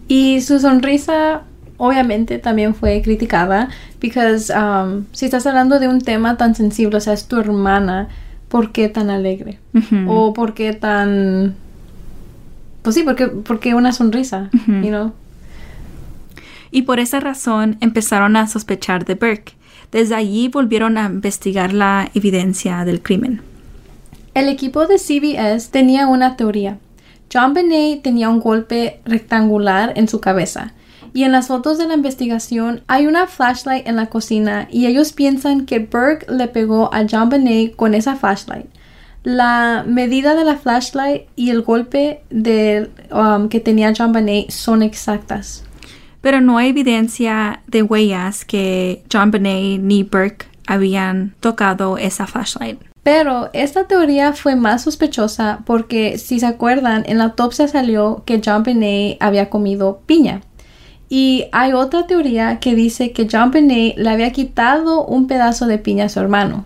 Y 0.07 0.41
su 0.41 0.59
sonrisa 0.59 1.43
obviamente 1.77 2.39
también 2.39 2.73
fue 2.73 3.01
criticada 3.03 3.69
porque 3.99 4.19
um, 4.19 5.05
si 5.11 5.25
estás 5.25 5.45
hablando 5.47 5.79
de 5.79 5.87
un 5.87 6.01
tema 6.01 6.37
tan 6.37 6.55
sensible, 6.55 6.97
o 6.97 7.01
sea, 7.01 7.13
es 7.13 7.27
tu 7.27 7.37
hermana, 7.37 8.09
¿por 8.47 8.71
qué 8.71 8.89
tan 8.89 9.09
alegre? 9.09 9.59
O 10.07 10.33
¿por 10.33 10.53
qué 10.53 10.73
tan... 10.73 11.55
Pues 12.81 12.95
sí, 12.95 13.03
porque, 13.03 13.27
porque 13.27 13.73
una 13.73 13.91
sonrisa, 13.91 14.49
you 14.67 15.11
Y 16.71 16.83
por 16.83 16.99
esa 16.99 17.19
razón 17.19 17.77
empezaron 17.81 18.35
a 18.35 18.47
sospechar 18.47 19.03
de 19.05 19.15
Burke. 19.15 19.53
Desde 19.91 20.15
allí 20.15 20.47
volvieron 20.47 20.97
a 20.97 21.05
investigar 21.05 21.73
la 21.73 22.09
evidencia 22.13 22.85
del 22.85 23.01
crimen. 23.01 23.41
El 24.33 24.47
equipo 24.47 24.85
de 24.85 24.99
CBS 24.99 25.71
tenía 25.71 26.07
una 26.07 26.35
teoría. 26.37 26.77
John 27.31 27.53
Benet 27.53 28.03
tenía 28.03 28.29
un 28.29 28.39
golpe 28.39 29.01
rectangular 29.05 29.93
en 29.95 30.07
su 30.07 30.19
cabeza. 30.19 30.73
Y 31.13 31.23
en 31.23 31.31
las 31.31 31.47
fotos 31.47 31.77
de 31.77 31.87
la 31.87 31.95
investigación 31.95 32.83
hay 32.87 33.07
una 33.07 33.27
flashlight 33.27 33.87
en 33.87 33.95
la 33.95 34.07
cocina 34.07 34.67
y 34.71 34.85
ellos 34.85 35.13
piensan 35.13 35.65
que 35.65 35.79
Burke 35.79 36.25
le 36.29 36.47
pegó 36.47 36.93
a 36.93 37.05
John 37.09 37.29
Benet 37.29 37.75
con 37.75 37.93
esa 37.93 38.15
flashlight. 38.15 38.67
La 39.23 39.83
medida 39.85 40.35
de 40.35 40.45
la 40.45 40.57
flashlight 40.57 41.23
y 41.35 41.49
el 41.49 41.61
golpe 41.61 42.21
de, 42.29 42.89
um, 43.11 43.49
que 43.49 43.59
tenía 43.59 43.93
John 43.97 44.13
Benet 44.13 44.51
son 44.51 44.83
exactas. 44.83 45.63
Pero 46.21 46.39
no 46.39 46.57
hay 46.57 46.69
evidencia 46.69 47.61
de 47.67 47.83
huellas 47.83 48.45
que 48.45 49.03
John 49.11 49.31
Benet 49.31 49.81
ni 49.81 50.03
Burke 50.03 50.45
habían 50.67 51.33
tocado 51.39 51.97
esa 51.97 52.27
flashlight. 52.27 52.79
Pero 53.07 53.49
esta 53.53 53.87
teoría 53.87 54.33
fue 54.33 54.57
más 54.57 54.83
sospechosa 54.83 55.59
porque, 55.65 56.17
si 56.17 56.41
se 56.41 56.45
acuerdan, 56.45 57.05
en 57.07 57.19
la 57.19 57.23
autopsia 57.23 57.69
salió 57.69 58.23
que 58.25 58.41
John 58.43 58.63
Benet 58.63 59.15
había 59.21 59.49
comido 59.49 60.01
piña. 60.05 60.41
Y 61.07 61.45
hay 61.53 61.71
otra 61.71 62.05
teoría 62.05 62.59
que 62.59 62.75
dice 62.75 63.13
que 63.13 63.25
John 63.31 63.51
Benet 63.51 63.95
le 63.95 64.09
había 64.09 64.33
quitado 64.33 65.05
un 65.05 65.25
pedazo 65.27 65.67
de 65.67 65.77
piña 65.77 66.03
a 66.03 66.09
su 66.09 66.19
hermano. 66.19 66.65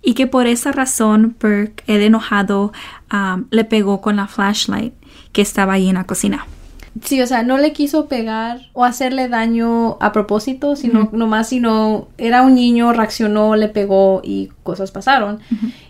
Y 0.00 0.14
que 0.14 0.28
por 0.28 0.46
esa 0.46 0.70
razón 0.70 1.34
Burke, 1.40 1.82
el 1.88 2.02
enojado, 2.02 2.72
um, 3.12 3.46
le 3.50 3.64
pegó 3.64 4.00
con 4.00 4.14
la 4.14 4.28
flashlight 4.28 4.94
que 5.32 5.42
estaba 5.42 5.72
ahí 5.72 5.88
en 5.88 5.96
la 5.96 6.04
cocina. 6.04 6.46
Sí, 7.02 7.20
o 7.20 7.26
sea, 7.26 7.42
no 7.42 7.58
le 7.58 7.72
quiso 7.72 8.06
pegar 8.06 8.68
o 8.72 8.84
hacerle 8.84 9.28
daño 9.28 9.96
a 10.00 10.12
propósito, 10.12 10.76
sino 10.76 11.08
nomás 11.12 11.48
sino 11.48 12.06
era 12.18 12.42
un 12.42 12.54
niño, 12.54 12.92
reaccionó, 12.92 13.56
le 13.56 13.68
pegó 13.68 14.20
y 14.22 14.50
cosas 14.62 14.92
pasaron. 14.92 15.40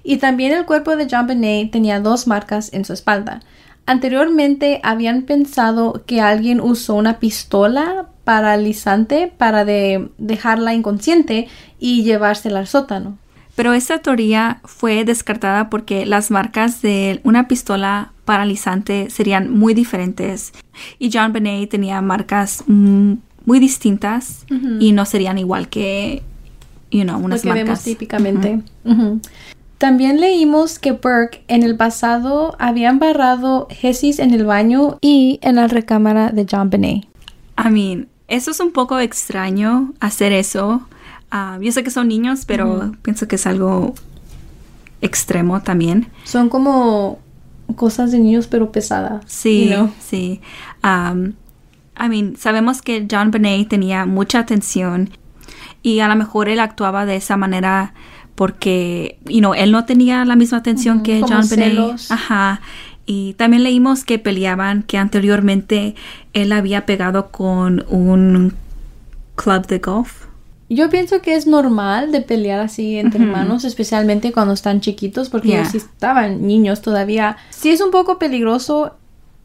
Y 0.03 0.17
también 0.17 0.53
el 0.53 0.65
cuerpo 0.65 0.97
de 0.97 1.07
John 1.11 1.27
Benet 1.27 1.71
tenía 1.71 2.01
dos 2.01 2.27
marcas 2.27 2.73
en 2.73 2.87
su 2.87 2.95
espalda. 2.95 3.41
Anteriormente 3.87 4.81
habían 4.83 5.23
pensado 5.23 6.05
que 6.07 6.23
alguien 6.23 6.61
usó 6.61 6.95
una 6.95 7.19
pistola 7.19 8.09
paralizante 8.25 9.31
para 9.37 9.67
de 9.67 10.09
dejarla 10.17 10.73
inconsciente 10.73 11.49
y 11.79 12.03
llevársela 12.03 12.61
al 12.61 12.67
sótano. 12.67 13.19
Pero 13.57 13.73
esta 13.73 13.99
teoría 13.99 14.61
fue 14.65 15.05
descartada 15.05 15.71
porque 15.71 16.07
las 16.07 16.31
marcas 16.31 16.83
de 16.83 17.21
una 17.23 17.47
pistola 17.47 18.13
paralizante 18.25 19.11
serían 19.11 19.51
muy 19.51 19.75
diferentes. 19.75 20.53
Y 20.99 21.11
John 21.13 21.33
Benet 21.33 21.71
tenía 21.71 22.01
marcas 22.01 22.65
muy 22.67 23.61
distintas 23.61 24.45
y 24.81 24.93
no 24.93 25.05
serían 25.05 25.39
igual 25.39 25.69
que, 25.69 26.23
you 26.91 27.03
know, 27.03 27.19
unas 27.19 27.45
Lo 27.45 27.55
que 27.55 27.63
vemos 27.63 27.83
típicamente. 27.83 28.61
También 29.79 30.21
leímos 30.21 30.79
que 30.79 30.93
Burke 30.93 31.45
en 31.47 31.63
el 31.63 31.77
pasado 31.77 32.57
había 32.59 32.89
embarrado 32.89 33.69
Jessis 33.71 34.19
en 34.19 34.33
el 34.33 34.47
baño 34.47 34.99
y 35.01 35.39
en 35.43 35.57
la 35.57 35.69
recámara 35.69 36.31
de 36.31 36.47
John 36.51 36.71
Benet. 36.71 37.07
I 37.57 37.71
mean, 37.71 38.09
eso 38.27 38.51
es 38.51 38.61
un 38.61 38.73
poco 38.73 38.99
extraño 38.99 39.93
hacer 40.01 40.33
eso 40.33 40.89
Yo 41.61 41.73
sé 41.73 41.83
que 41.83 41.91
son 41.91 42.09
niños, 42.09 42.45
pero 42.47 42.93
pienso 43.03 43.27
que 43.27 43.37
es 43.37 43.47
algo 43.47 43.95
extremo 45.01 45.63
también. 45.63 46.09
Son 46.25 46.49
como 46.49 47.19
cosas 47.77 48.13
de 48.13 48.19
niños, 48.19 48.47
pero 48.47 48.71
pesadas. 48.73 49.25
Sí, 49.27 49.73
sí. 50.01 50.41
I 50.83 52.09
mean, 52.09 52.37
sabemos 52.37 52.83
que 52.83 53.07
John 53.11 53.31
Benet 53.31 53.69
tenía 53.69 54.07
mucha 54.07 54.41
atención 54.41 55.11
y 55.83 56.01
a 56.01 56.09
lo 56.09 56.17
mejor 56.17 56.49
él 56.49 56.61
actuaba 56.61 57.07
de 57.07 57.17
esa 57.17 57.37
manera 57.37 57.95
porque, 58.35 59.19
you 59.27 59.39
know, 59.39 59.55
él 59.55 59.71
no 59.71 59.85
tenía 59.85 60.25
la 60.25 60.35
misma 60.35 60.59
atención 60.59 61.03
que 61.03 61.21
John 61.21 61.49
Benet. 61.49 62.01
Ajá. 62.11 62.61
Y 63.07 63.35
también 63.35 63.63
leímos 63.63 64.05
que 64.05 64.19
peleaban, 64.19 64.83
que 64.83 64.99
anteriormente 64.99 65.95
él 66.33 66.53
había 66.53 66.87
pegado 66.87 67.31
con 67.31 67.85
un 67.89 68.55
club 69.37 69.67
de 69.67 69.79
golf. 69.79 70.24
Yo 70.75 70.91
pienso 70.91 71.23
que 71.23 71.35
es 71.35 71.47
normal 71.47 72.13
de 72.13 72.21
pelear 72.21 72.61
así 72.61 72.99
entre 72.99 73.23
hermanos, 73.23 73.65
especialmente 73.65 74.33
cuando 74.33 74.55
están 74.55 74.81
chiquitos, 74.81 75.29
porque 75.29 75.59
ellos 75.59 75.75
estaban 75.75 76.47
niños 76.47 76.83
todavía. 76.83 77.37
Sí 77.51 77.71
es 77.71 77.81
un 77.81 77.91
poco 77.91 78.19
peligroso 78.19 78.97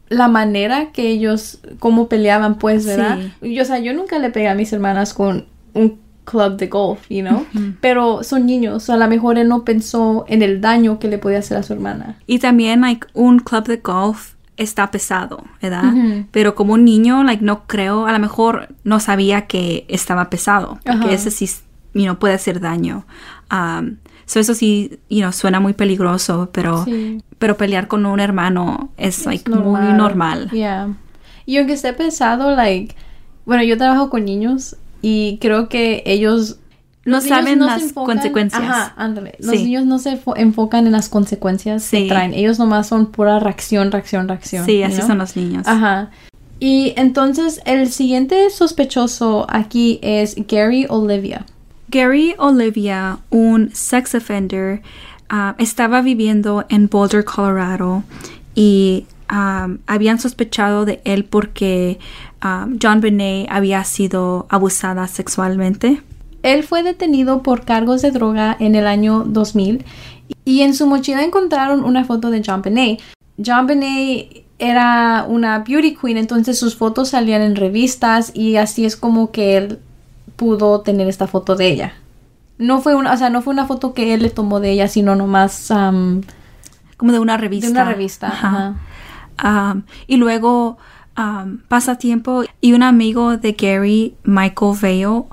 la 0.08 0.26
manera 0.28 0.90
que 0.92 1.08
ellos, 1.08 1.60
cómo 1.78 2.08
peleaban, 2.08 2.58
pues, 2.58 2.84
¿verdad? 2.84 3.18
Yo, 3.40 3.62
o 3.62 3.64
sea, 3.64 3.78
yo 3.78 3.94
nunca 3.94 4.18
le 4.18 4.30
pegué 4.30 4.48
a 4.48 4.54
mis 4.54 4.72
hermanas 4.72 5.14
con 5.14 5.46
un 5.72 6.00
club 6.24 6.56
de 6.56 6.66
golf, 6.66 7.08
you 7.08 7.20
know? 7.22 7.46
Pero 7.80 8.22
son 8.24 8.46
niños, 8.46 8.90
a 8.90 8.96
lo 8.96 9.08
mejor 9.08 9.38
él 9.38 9.48
no 9.48 9.64
pensó 9.64 10.24
en 10.28 10.42
el 10.42 10.60
daño 10.60 10.98
que 10.98 11.08
le 11.08 11.18
podía 11.18 11.38
hacer 11.38 11.56
a 11.56 11.62
su 11.62 11.72
hermana. 11.72 12.18
Y 12.26 12.40
también, 12.40 12.80
like, 12.80 13.06
un 13.14 13.38
club 13.38 13.64
de 13.66 13.76
golf 13.76 14.34
está 14.60 14.90
pesado, 14.90 15.42
¿verdad? 15.62 15.92
Pero 16.30 16.54
como 16.54 16.74
un 16.74 16.84
niño, 16.84 17.24
like, 17.24 17.42
no 17.42 17.66
creo, 17.66 18.06
a 18.06 18.12
lo 18.12 18.18
mejor 18.18 18.74
no 18.84 19.00
sabía 19.00 19.46
que 19.46 19.86
estaba 19.88 20.28
pesado, 20.28 20.78
porque 20.84 21.14
ese 21.14 21.30
sí, 21.30 21.48
you 21.94 22.04
know, 22.04 22.18
puede 22.18 22.34
hacer 22.34 22.60
daño. 22.60 23.06
Um, 23.50 23.96
eso 24.32 24.54
sí, 24.54 25.00
you 25.08 25.20
know, 25.20 25.32
suena 25.32 25.60
muy 25.60 25.72
peligroso, 25.72 26.50
pero, 26.52 26.84
pero 27.38 27.56
pelear 27.56 27.88
con 27.88 28.04
un 28.04 28.20
hermano 28.20 28.90
es, 28.96 29.24
like, 29.24 29.50
muy 29.50 29.92
normal. 29.94 30.50
Yeah. 30.50 30.94
Y 31.46 31.56
aunque 31.56 31.72
esté 31.72 31.94
pesado, 31.94 32.54
like, 32.54 32.94
bueno, 33.46 33.62
yo 33.64 33.78
trabajo 33.78 34.10
con 34.10 34.24
niños 34.26 34.76
y 35.00 35.38
creo 35.40 35.68
que 35.68 36.02
ellos 36.04 36.58
no 37.10 37.20
saben 37.20 37.58
las 37.60 37.92
consecuencias. 37.92 38.62
Ajá, 38.62 38.94
ándale. 38.96 39.34
Los 39.38 39.54
niños 39.54 39.84
no 39.84 39.98
se 39.98 40.20
enfocan 40.36 40.86
en 40.86 40.92
las 40.92 41.08
consecuencias 41.08 41.90
que 41.90 42.08
traen. 42.08 42.32
Ellos 42.34 42.58
nomás 42.58 42.86
son 42.88 43.06
pura 43.06 43.38
reacción, 43.40 43.92
reacción, 43.92 44.28
reacción. 44.28 44.64
Sí, 44.64 44.82
así 44.82 45.02
son 45.02 45.18
los 45.18 45.36
niños. 45.36 45.66
Ajá. 45.66 46.10
Y 46.60 46.92
entonces 46.96 47.62
el 47.64 47.90
siguiente 47.90 48.50
sospechoso 48.50 49.46
aquí 49.48 49.98
es 50.02 50.36
Gary 50.46 50.86
Olivia. 50.90 51.46
Gary 51.88 52.34
Olivia, 52.38 53.18
un 53.30 53.70
sex 53.72 54.14
offender, 54.14 54.82
ah, 55.30 55.56
estaba 55.58 56.02
viviendo 56.02 56.66
en 56.68 56.88
Boulder, 56.88 57.24
Colorado 57.24 58.04
y 58.54 59.06
ah, 59.28 59.68
habían 59.86 60.20
sospechado 60.20 60.84
de 60.84 61.00
él 61.04 61.24
porque 61.24 61.98
ah, 62.42 62.68
John 62.80 63.00
Benet 63.00 63.48
había 63.50 63.82
sido 63.84 64.46
abusada 64.50 65.08
sexualmente. 65.08 66.02
Él 66.42 66.62
fue 66.62 66.82
detenido 66.82 67.42
por 67.42 67.64
cargos 67.64 68.02
de 68.02 68.10
droga 68.10 68.56
en 68.58 68.74
el 68.74 68.86
año 68.86 69.24
2000 69.26 69.84
y 70.44 70.62
en 70.62 70.74
su 70.74 70.86
mochila 70.86 71.22
encontraron 71.22 71.84
una 71.84 72.04
foto 72.04 72.30
de 72.30 72.42
John 72.44 72.62
Benet. 72.62 73.00
John 73.44 73.66
Benet 73.66 74.44
era 74.58 75.24
una 75.28 75.60
beauty 75.60 75.96
queen, 75.96 76.16
entonces 76.18 76.58
sus 76.58 76.76
fotos 76.76 77.10
salían 77.10 77.42
en 77.42 77.56
revistas 77.56 78.30
y 78.34 78.56
así 78.56 78.84
es 78.84 78.96
como 78.96 79.30
que 79.30 79.56
él 79.56 79.78
pudo 80.36 80.80
tener 80.82 81.08
esta 81.08 81.26
foto 81.26 81.56
de 81.56 81.68
ella. 81.68 81.92
No 82.58 82.80
fue 82.80 82.94
una, 82.94 83.12
o 83.12 83.16
sea, 83.16 83.30
no 83.30 83.40
fue 83.40 83.54
una 83.54 83.66
foto 83.66 83.94
que 83.94 84.12
él 84.12 84.22
le 84.22 84.30
tomó 84.30 84.60
de 84.60 84.70
ella, 84.72 84.88
sino 84.88 85.16
nomás 85.16 85.70
um, 85.70 86.20
como 86.96 87.12
de 87.12 87.18
una 87.18 87.38
revista. 87.38 87.66
de 87.66 87.72
una 87.72 87.84
revista. 87.84 88.28
Ajá. 88.28 88.74
Ajá. 89.38 89.72
Um, 89.72 89.82
y 90.06 90.16
luego 90.16 90.76
um, 91.16 91.58
pasa 91.68 91.96
tiempo 91.96 92.44
y 92.60 92.74
un 92.74 92.82
amigo 92.82 93.38
de 93.38 93.52
Gary, 93.52 94.14
Michael 94.24 94.76
Vale, 94.80 95.24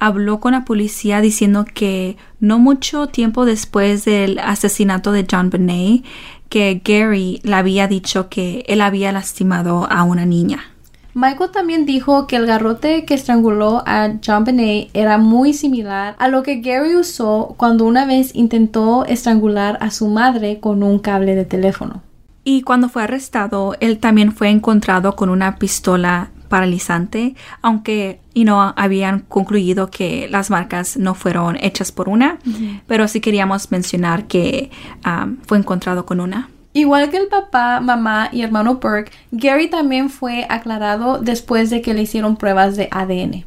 habló 0.00 0.40
con 0.40 0.52
la 0.52 0.64
policía 0.64 1.20
diciendo 1.20 1.64
que 1.72 2.16
no 2.40 2.58
mucho 2.58 3.06
tiempo 3.06 3.44
después 3.44 4.04
del 4.04 4.38
asesinato 4.40 5.12
de 5.12 5.26
John 5.30 5.50
Benet, 5.50 6.02
que 6.48 6.82
Gary 6.84 7.40
le 7.44 7.54
había 7.54 7.86
dicho 7.86 8.28
que 8.28 8.64
él 8.66 8.80
había 8.80 9.12
lastimado 9.12 9.86
a 9.88 10.02
una 10.02 10.26
niña. 10.26 10.64
Michael 11.12 11.50
también 11.50 11.86
dijo 11.86 12.26
que 12.26 12.36
el 12.36 12.46
garrote 12.46 13.04
que 13.04 13.14
estranguló 13.14 13.82
a 13.84 14.14
John 14.24 14.44
Benet 14.44 14.90
era 14.94 15.18
muy 15.18 15.54
similar 15.54 16.14
a 16.18 16.28
lo 16.28 16.42
que 16.42 16.60
Gary 16.60 16.96
usó 16.96 17.54
cuando 17.56 17.84
una 17.84 18.06
vez 18.06 18.34
intentó 18.34 19.04
estrangular 19.04 19.76
a 19.80 19.90
su 19.90 20.08
madre 20.08 20.60
con 20.60 20.82
un 20.82 20.98
cable 20.98 21.34
de 21.34 21.44
teléfono. 21.44 22.02
Y 22.42 22.62
cuando 22.62 22.88
fue 22.88 23.02
arrestado, 23.02 23.76
él 23.80 23.98
también 23.98 24.32
fue 24.32 24.48
encontrado 24.50 25.14
con 25.14 25.28
una 25.28 25.56
pistola 25.56 26.30
paralizante, 26.50 27.36
aunque 27.62 28.20
y 28.34 28.44
no 28.44 28.74
habían 28.76 29.20
concluido 29.20 29.88
que 29.88 30.28
las 30.28 30.50
marcas 30.50 30.98
no 30.98 31.14
fueron 31.14 31.56
hechas 31.56 31.92
por 31.92 32.10
una, 32.10 32.38
pero 32.86 33.08
sí 33.08 33.20
queríamos 33.20 33.70
mencionar 33.70 34.26
que 34.26 34.70
um, 35.06 35.38
fue 35.46 35.56
encontrado 35.56 36.04
con 36.04 36.20
una. 36.20 36.50
Igual 36.72 37.10
que 37.10 37.16
el 37.16 37.28
papá, 37.28 37.80
mamá 37.80 38.28
y 38.32 38.42
hermano 38.42 38.74
Burke, 38.74 39.12
Gary 39.30 39.70
también 39.70 40.10
fue 40.10 40.46
aclarado 40.48 41.18
después 41.18 41.70
de 41.70 41.80
que 41.82 41.94
le 41.94 42.02
hicieron 42.02 42.36
pruebas 42.36 42.76
de 42.76 42.88
ADN. 42.90 43.44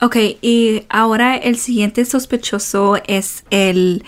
Ok, 0.00 0.16
y 0.42 0.84
ahora 0.88 1.36
el 1.36 1.56
siguiente 1.56 2.04
sospechoso 2.04 2.96
es 3.06 3.44
el 3.50 4.04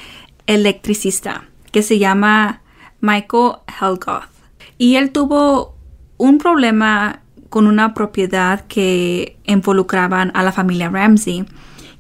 electricista, 0.46 1.44
que 1.72 1.83
se 1.83 1.98
llama 1.98 2.61
Michael 3.00 3.57
Helgoth. 3.80 4.28
Y 4.76 4.96
él 4.96 5.12
tuvo 5.12 5.74
un 6.18 6.38
problema 6.38 7.20
con 7.54 7.68
una 7.68 7.94
propiedad 7.94 8.62
que 8.62 9.36
involucraban 9.44 10.32
a 10.34 10.42
la 10.42 10.50
familia 10.50 10.88
Ramsey. 10.88 11.44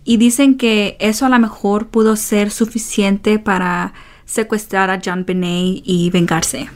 Y 0.02 0.16
dicen 0.16 0.56
que 0.56 0.96
eso 0.98 1.26
a 1.26 1.28
lo 1.28 1.38
mejor 1.38 1.86
pudo 1.90 2.16
ser 2.16 2.50
suficiente 2.50 3.38
para 3.38 3.92
secuestrar 4.24 4.90
a 4.90 5.00
John 5.02 5.24
Benet 5.24 5.80
y 5.84 6.10
vengarse. 6.10 6.68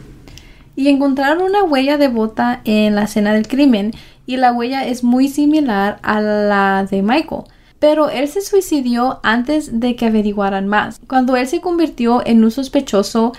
Y 0.77 0.87
encontraron 0.87 1.43
una 1.43 1.65
huella 1.65 1.99
de 1.99 2.07
bota 2.07 2.61
en 2.63 2.95
la 2.95 3.03
escena 3.03 3.33
del 3.33 3.49
crimen 3.49 3.91
y 4.27 4.37
la 4.37 4.53
huella 4.53 4.87
es 4.87 5.03
muy 5.03 5.27
similar 5.27 5.99
a 6.05 6.21
la 6.21 6.87
de 6.89 7.03
Michael. 7.03 7.43
Pero 7.81 8.11
él 8.11 8.29
se 8.29 8.43
suicidió 8.43 9.19
antes 9.25 9.81
de 9.81 9.97
que 9.97 10.07
averiguaran 10.07 10.69
más. 10.69 11.01
Cuando 11.09 11.35
él 11.35 11.49
se 11.49 11.61
convirtió 11.61 12.25
en 12.25 12.45
un 12.45 12.53
sospechoso, 12.53 13.33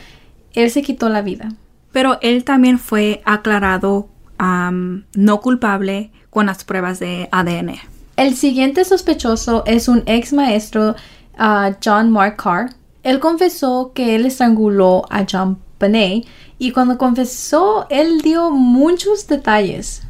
él 0.53 0.69
se 0.69 0.81
quitó 0.81 1.07
la 1.07 1.21
vida. 1.21 1.53
Pero 1.93 2.17
él 2.21 2.43
también 2.43 2.77
fue 2.77 3.21
aclarado 3.23 4.09
um, 4.39 5.03
no 5.15 5.41
culpable 5.41 6.11
con 6.29 6.47
las 6.47 6.63
pruebas 6.63 6.99
de 6.99 7.27
ADN. 7.31 7.75
El 8.15 8.35
siguiente 8.35 8.83
sospechoso 8.85 9.63
es 9.65 9.87
un 9.87 10.03
ex 10.05 10.33
maestro, 10.33 10.95
uh, 11.39 11.73
John 11.83 12.11
Mark 12.11 12.37
Carr. 12.37 12.71
Él 13.03 13.19
confesó 13.19 13.91
que 13.93 14.15
él 14.15 14.25
estranguló 14.25 15.05
a 15.09 15.25
John 15.29 15.59
Benet 15.79 16.25
y 16.57 16.71
cuando 16.71 16.97
confesó, 16.97 17.87
él 17.89 18.21
dio 18.21 18.51
muchos 18.51 19.27
detalles. 19.27 20.03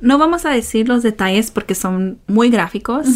No 0.00 0.16
vamos 0.16 0.46
a 0.46 0.50
decir 0.50 0.88
los 0.88 1.02
detalles 1.02 1.50
porque 1.50 1.74
son 1.74 2.18
muy 2.26 2.48
gráficos. 2.48 3.06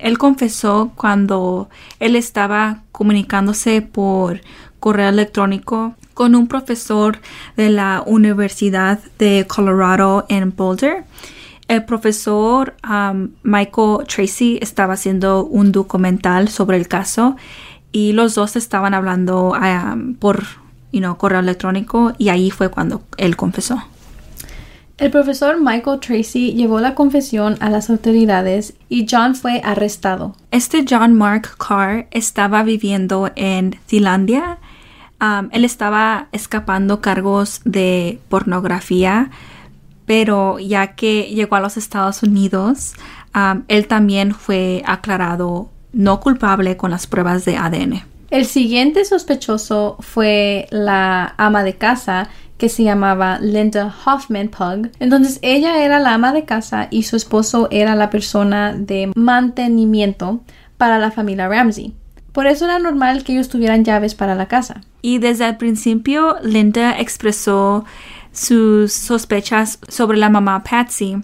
Él 0.00 0.18
confesó 0.18 0.90
cuando 0.96 1.68
él 2.00 2.16
estaba 2.16 2.82
comunicándose 2.90 3.82
por 3.82 4.40
correo 4.80 5.08
electrónico 5.08 5.94
con 6.14 6.34
un 6.34 6.46
profesor 6.46 7.18
de 7.56 7.70
la 7.70 8.02
Universidad 8.06 9.00
de 9.18 9.46
Colorado 9.46 10.24
en 10.28 10.54
Boulder. 10.54 11.04
El 11.68 11.84
profesor 11.84 12.74
um, 12.88 13.30
Michael 13.42 14.06
Tracy 14.06 14.58
estaba 14.62 14.94
haciendo 14.94 15.44
un 15.44 15.72
documental 15.72 16.48
sobre 16.48 16.76
el 16.76 16.88
caso 16.88 17.36
y 17.90 18.12
los 18.12 18.34
dos 18.34 18.56
estaban 18.56 18.94
hablando 18.94 19.50
um, 19.50 20.14
por 20.14 20.44
you 20.92 21.00
know, 21.00 21.16
correo 21.16 21.40
electrónico 21.40 22.12
y 22.18 22.28
ahí 22.28 22.50
fue 22.50 22.68
cuando 22.70 23.02
él 23.16 23.36
confesó. 23.36 23.82
El 24.96 25.10
profesor 25.10 25.60
Michael 25.60 25.98
Tracy 25.98 26.52
llevó 26.52 26.78
la 26.78 26.94
confesión 26.94 27.56
a 27.58 27.68
las 27.68 27.90
autoridades 27.90 28.74
y 28.88 29.06
John 29.10 29.34
fue 29.34 29.60
arrestado. 29.64 30.36
Este 30.52 30.84
John 30.88 31.14
Mark 31.14 31.56
Carr 31.58 32.06
estaba 32.12 32.62
viviendo 32.62 33.32
en 33.34 33.76
Finlandia. 33.86 34.58
Él 35.52 35.64
estaba 35.64 36.28
escapando 36.32 37.00
cargos 37.00 37.62
de 37.64 38.20
pornografía, 38.28 39.30
pero 40.06 40.58
ya 40.58 40.94
que 40.94 41.30
llegó 41.34 41.56
a 41.56 41.60
los 41.60 41.76
Estados 41.76 42.22
Unidos, 42.22 42.94
él 43.68 43.86
también 43.86 44.34
fue 44.34 44.82
aclarado 44.84 45.70
no 45.92 46.20
culpable 46.20 46.76
con 46.76 46.90
las 46.90 47.06
pruebas 47.06 47.44
de 47.44 47.56
ADN. 47.56 48.02
El 48.30 48.46
siguiente 48.46 49.04
sospechoso 49.04 49.96
fue 50.00 50.66
la 50.70 51.34
ama 51.36 51.62
de 51.62 51.76
casa 51.76 52.28
que 52.58 52.68
se 52.68 52.82
llamaba 52.82 53.38
Linda 53.40 53.94
Hoffman 54.04 54.48
Pug. 54.48 54.90
Entonces 54.98 55.38
ella 55.42 55.84
era 55.84 56.00
la 56.00 56.14
ama 56.14 56.32
de 56.32 56.44
casa 56.44 56.88
y 56.90 57.04
su 57.04 57.16
esposo 57.16 57.68
era 57.70 57.94
la 57.94 58.10
persona 58.10 58.72
de 58.72 59.12
mantenimiento 59.14 60.40
para 60.76 60.98
la 60.98 61.10
familia 61.10 61.48
Ramsey. 61.48 61.94
Por 62.34 62.46
eso 62.46 62.66
era 62.66 62.78
normal 62.78 63.24
que 63.24 63.32
ellos 63.32 63.48
tuvieran 63.48 63.84
llaves 63.84 64.14
para 64.14 64.34
la 64.34 64.46
casa. 64.48 64.82
Y 65.00 65.18
desde 65.18 65.46
el 65.48 65.56
principio 65.56 66.36
Linda 66.42 66.98
expresó 66.98 67.84
sus 68.32 68.92
sospechas 68.92 69.78
sobre 69.88 70.18
la 70.18 70.28
mamá 70.28 70.62
Patsy 70.64 71.16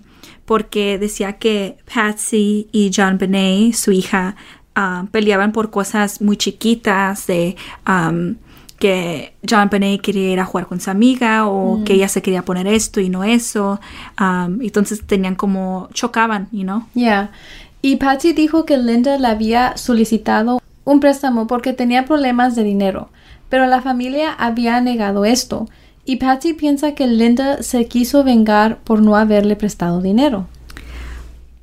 porque 0.44 0.99
decía 0.99 1.35
que 1.35 1.77
Patsy 1.92 2.68
y 2.73 2.90
John 2.94 3.18
Benet, 3.18 3.75
su 3.75 3.90
hija, 3.92 4.37
uh, 4.77 5.07
peleaban 5.09 5.53
por 5.53 5.70
cosas 5.70 6.20
muy 6.23 6.37
chiquitas 6.37 7.27
de 7.27 7.57
um, 7.88 8.37
que 8.79 9.35
John 9.49 9.68
Benet 9.70 10.01
quería 10.01 10.31
ir 10.33 10.40
a 10.40 10.44
jugar 10.44 10.66
con 10.66 10.81
su 10.81 10.90
amiga 10.90 11.46
o 11.46 11.79
Mm. 11.79 11.85
que 11.85 11.94
ella 11.94 12.09
se 12.09 12.23
quería 12.23 12.42
poner 12.44 12.66
esto 12.66 13.01
y 13.01 13.09
no 13.11 13.25
eso. 13.25 13.81
Um, 14.20 14.61
entonces 14.62 15.05
tenían 15.07 15.35
como 15.35 15.88
chocaban, 15.92 16.49
you 16.53 16.62
know. 16.62 16.85
Ya. 16.94 17.31
Y 17.83 17.96
Patsy 17.96 18.33
dijo 18.33 18.64
que 18.64 18.77
Linda 18.79 19.18
le 19.18 19.27
había 19.27 19.77
solicitado 19.77 20.61
un 20.85 21.01
préstamo 21.01 21.47
porque 21.47 21.73
tenía 21.73 22.05
problemas 22.05 22.57
de 22.57 22.64
dinero, 22.64 23.11
pero 23.49 23.66
la 23.66 23.83
familia 23.83 24.33
había 24.33 24.81
negado 24.81 25.25
esto. 25.25 25.69
Y 26.05 26.16
Patsy 26.16 26.55
piensa 26.55 26.95
que 26.95 27.07
Linda 27.07 27.62
se 27.62 27.87
quiso 27.87 28.25
vengar 28.25 28.79
por 28.79 29.03
no 29.03 29.16
haberle 29.16 29.55
prestado 29.57 30.01
dinero. 30.01 30.49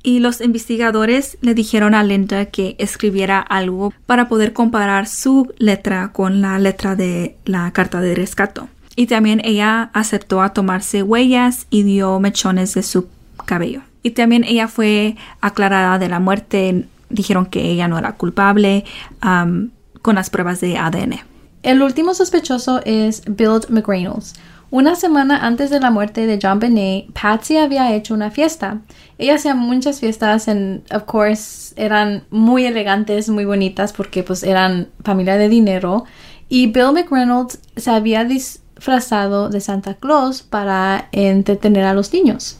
Y 0.02 0.20
los 0.20 0.40
investigadores 0.40 1.36
le 1.40 1.54
dijeron 1.54 1.94
a 1.94 2.04
Linda 2.04 2.46
que 2.46 2.76
escribiera 2.78 3.40
algo 3.40 3.92
para 4.06 4.28
poder 4.28 4.52
comparar 4.52 5.06
su 5.06 5.52
letra 5.58 6.12
con 6.12 6.40
la 6.40 6.58
letra 6.58 6.94
de 6.94 7.36
la 7.44 7.70
carta 7.72 8.00
de 8.00 8.14
rescato. 8.14 8.68
Y 8.96 9.06
también 9.06 9.40
ella 9.44 9.90
aceptó 9.92 10.40
a 10.40 10.52
tomarse 10.52 11.02
huellas 11.02 11.66
y 11.68 11.82
dio 11.82 12.18
mechones 12.20 12.74
de 12.74 12.82
su 12.82 13.08
cabello. 13.44 13.82
Y 14.02 14.12
también 14.12 14.44
ella 14.44 14.68
fue 14.68 15.16
aclarada 15.40 15.98
de 15.98 16.08
la 16.08 16.20
muerte. 16.20 16.86
Dijeron 17.10 17.46
que 17.46 17.62
ella 17.70 17.88
no 17.88 17.98
era 17.98 18.12
culpable 18.16 18.84
um, 19.24 19.70
con 20.02 20.16
las 20.16 20.30
pruebas 20.30 20.60
de 20.60 20.78
ADN. 20.78 21.20
El 21.62 21.82
último 21.82 22.14
sospechoso 22.14 22.80
es 22.84 23.22
Bill 23.26 23.60
McReynolds. 23.68 24.34
Una 24.70 24.96
semana 24.96 25.46
antes 25.46 25.70
de 25.70 25.80
la 25.80 25.90
muerte 25.90 26.26
de 26.26 26.38
John 26.40 26.58
Benet, 26.58 27.06
Patsy 27.12 27.56
había 27.56 27.94
hecho 27.94 28.12
una 28.12 28.30
fiesta. 28.30 28.80
Ella 29.16 29.36
hacía 29.36 29.54
muchas 29.54 30.00
fiestas 30.00 30.46
and 30.46 30.82
of 30.92 31.04
course 31.04 31.72
eran 31.76 32.24
muy 32.30 32.66
elegantes, 32.66 33.30
muy 33.30 33.46
bonitas 33.46 33.94
porque 33.94 34.22
pues 34.22 34.42
eran 34.42 34.88
familia 35.02 35.36
de 35.38 35.48
dinero 35.48 36.04
y 36.50 36.66
Bill 36.66 36.92
McReynolds 36.92 37.60
se 37.76 37.90
había 37.90 38.24
disfrazado 38.24 39.48
de 39.48 39.60
Santa 39.60 39.94
Claus 39.94 40.42
para 40.42 41.08
entretener 41.12 41.84
a 41.84 41.94
los 41.94 42.12
niños. 42.12 42.58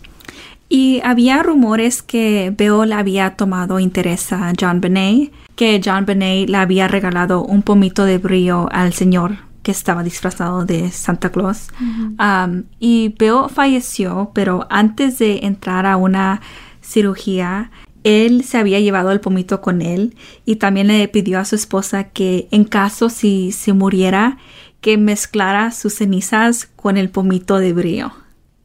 Y 0.68 1.00
había 1.02 1.42
rumores 1.42 2.02
que 2.02 2.52
Bill 2.57 2.92
había 2.92 3.37
tomado 3.37 3.81
interés 3.81 4.33
a 4.33 4.52
John 4.59 4.81
Benet, 4.81 5.33
que 5.57 5.81
John 5.83 6.04
Benet 6.04 6.48
le 6.48 6.59
había 6.59 6.88
regalado 6.88 7.42
un 7.42 7.62
pomito 7.62 8.04
de 8.04 8.18
brillo 8.18 8.68
al 8.70 8.92
señor 8.92 9.48
que 9.62 9.72
estaba 9.72 10.02
disfrazado 10.02 10.64
de 10.64 10.90
Santa 10.90 11.31
Claus. 11.31 11.68
Um, 11.81 12.64
y 12.78 13.14
Bill 13.18 13.50
falleció, 13.52 14.31
pero 14.35 14.66
antes 14.70 15.18
de 15.18 15.40
entrar 15.42 15.85
a 15.85 15.96
una 15.96 16.40
cirugía, 16.81 17.70
él 18.04 18.44
se 18.44 18.59
había 18.59 18.81
llevado 18.81 19.11
el 19.11 19.20
pomito 19.20 19.61
con 19.61 19.83
él 19.83 20.16
y 20.46 20.57
también 20.57 20.87
le 20.87 21.07
pidió 21.09 21.38
a 21.38 21.44
su 21.44 21.54
esposa 21.57 22.04
que 22.04 22.48
en 22.50 22.64
caso 22.64 23.11
si 23.11 23.52
se 23.52 23.72
muriera, 23.72 24.38
que 24.81 24.96
mezclara 24.96 25.70
sus 25.72 25.96
cenizas 25.96 26.66
con 26.76 26.96
el 26.96 27.11
pomito 27.11 27.59
de 27.59 27.72
brillo. 27.72 28.12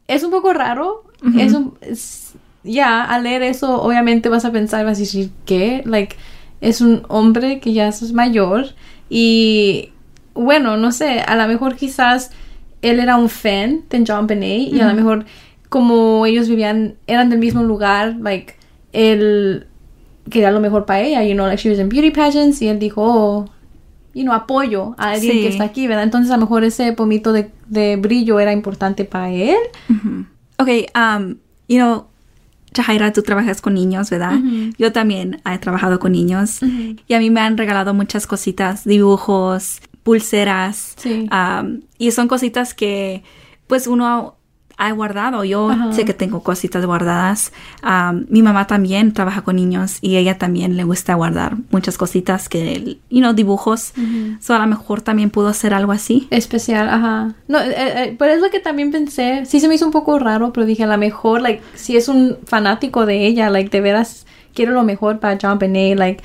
Es 0.06 0.22
un 0.22 0.30
poco 0.30 0.52
raro, 0.52 1.03
es 1.38 1.52
un- 1.52 1.74
es- 1.80 2.34
ya, 2.62 3.02
al 3.04 3.24
leer 3.24 3.42
eso, 3.42 3.82
obviamente 3.82 4.28
vas 4.28 4.44
a 4.44 4.52
pensar, 4.52 4.84
vas 4.84 4.96
a 4.98 5.00
decir, 5.00 5.30
¿qué? 5.44 5.82
Like, 5.84 6.16
es 6.60 6.80
un 6.80 7.02
hombre 7.08 7.60
que 7.60 7.72
ya 7.72 7.88
es 7.88 8.12
mayor 8.12 8.66
y, 9.10 9.90
bueno, 10.34 10.76
no 10.76 10.90
sé, 10.92 11.20
a 11.20 11.36
lo 11.36 11.46
mejor 11.46 11.76
quizás 11.76 12.30
él 12.82 13.00
era 13.00 13.16
un 13.16 13.28
fan 13.28 13.82
de 13.90 14.04
John 14.06 14.26
Benet 14.26 14.72
y 14.72 14.80
a 14.80 14.88
lo 14.88 14.94
mejor 14.94 15.24
como 15.68 16.24
ellos 16.26 16.48
vivían, 16.48 16.94
eran 17.06 17.28
del 17.30 17.38
mismo 17.38 17.62
lugar, 17.62 18.16
like, 18.20 18.54
él 18.92 19.66
quería 20.30 20.50
lo 20.50 20.60
mejor 20.60 20.86
para 20.86 21.00
ella, 21.02 21.22
you 21.24 21.34
know, 21.34 21.46
like 21.46 21.60
she 21.60 21.68
was 21.68 21.78
in 21.78 21.88
beauty 21.88 22.10
pageants 22.10 22.62
y 22.62 22.68
él 22.68 22.78
dijo, 22.78 23.02
oh, 23.04 23.44
you 24.14 24.22
know, 24.22 24.32
apoyo 24.34 24.94
a 24.96 25.10
alguien 25.12 25.32
que 25.42 25.48
está 25.48 25.64
aquí, 25.64 25.86
¿verdad? 25.86 26.04
Entonces 26.04 26.30
a 26.30 26.36
lo 26.36 26.42
mejor 26.42 26.64
ese 26.64 26.92
pomito 26.94 27.32
de, 27.32 27.50
de 27.66 27.96
brillo 27.96 28.40
era 28.40 28.52
importante 28.52 29.04
para 29.04 29.30
él. 29.30 29.56
Ok, 30.64 30.90
um, 30.96 31.36
you 31.68 31.76
know, 31.76 32.06
Jaira, 32.74 33.12
tú 33.12 33.22
trabajas 33.22 33.60
con 33.60 33.74
niños, 33.74 34.10
¿verdad? 34.10 34.40
Yo 34.78 34.92
también 34.92 35.42
he 35.44 35.58
trabajado 35.58 35.98
con 35.98 36.12
niños 36.12 36.60
y 36.62 37.14
a 37.14 37.18
mí 37.18 37.30
me 37.30 37.40
han 37.40 37.56
regalado 37.56 37.94
muchas 37.94 38.26
cositas, 38.26 38.84
dibujos, 38.84 39.80
pulseras. 40.02 40.94
Sí. 40.96 41.28
um, 41.30 41.82
y 41.98 42.10
son 42.10 42.28
cositas 42.28 42.74
que 42.74 43.22
pues 43.66 43.86
uno 43.86 44.36
ha 44.76 44.92
guardado. 44.92 45.44
Yo 45.44 45.70
Ajá. 45.70 45.92
sé 45.92 46.04
que 46.04 46.14
tengo 46.14 46.42
cositas 46.42 46.84
guardadas. 46.84 47.52
Um, 47.82 48.24
mi 48.28 48.42
mamá 48.42 48.66
también 48.66 49.12
trabaja 49.12 49.42
con 49.42 49.56
niños 49.56 49.98
y 50.00 50.16
ella 50.16 50.38
también 50.38 50.76
le 50.76 50.84
gusta 50.84 51.14
guardar 51.14 51.56
muchas 51.70 51.96
cositas 51.96 52.48
que, 52.48 52.98
you 53.10 53.20
know, 53.20 53.32
dibujos. 53.32 53.92
So 54.40 54.54
a 54.54 54.58
lo 54.58 54.66
mejor 54.66 55.00
también 55.02 55.30
pudo 55.30 55.48
hacer 55.48 55.74
algo 55.74 55.92
así. 55.92 56.26
Especial, 56.30 56.88
ajá. 56.88 57.34
No, 57.48 57.60
eh, 57.60 57.74
eh, 57.76 58.16
pero 58.18 58.32
es 58.32 58.40
lo 58.40 58.50
que 58.50 58.60
también 58.60 58.90
pensé. 58.90 59.44
Sí 59.46 59.60
se 59.60 59.68
me 59.68 59.74
hizo 59.74 59.86
un 59.86 59.92
poco 59.92 60.18
raro, 60.18 60.52
pero 60.52 60.66
dije, 60.66 60.84
a 60.84 60.88
lo 60.88 60.98
mejor, 60.98 61.40
like, 61.40 61.62
si 61.74 61.96
es 61.96 62.08
un 62.08 62.38
fanático 62.46 63.06
de 63.06 63.26
ella, 63.26 63.50
like, 63.50 63.70
de 63.70 63.80
veras 63.80 64.26
quiero 64.54 64.72
lo 64.72 64.84
mejor 64.84 65.18
para 65.18 65.38
John 65.40 65.58
Benet, 65.58 65.98
like, 65.98 66.22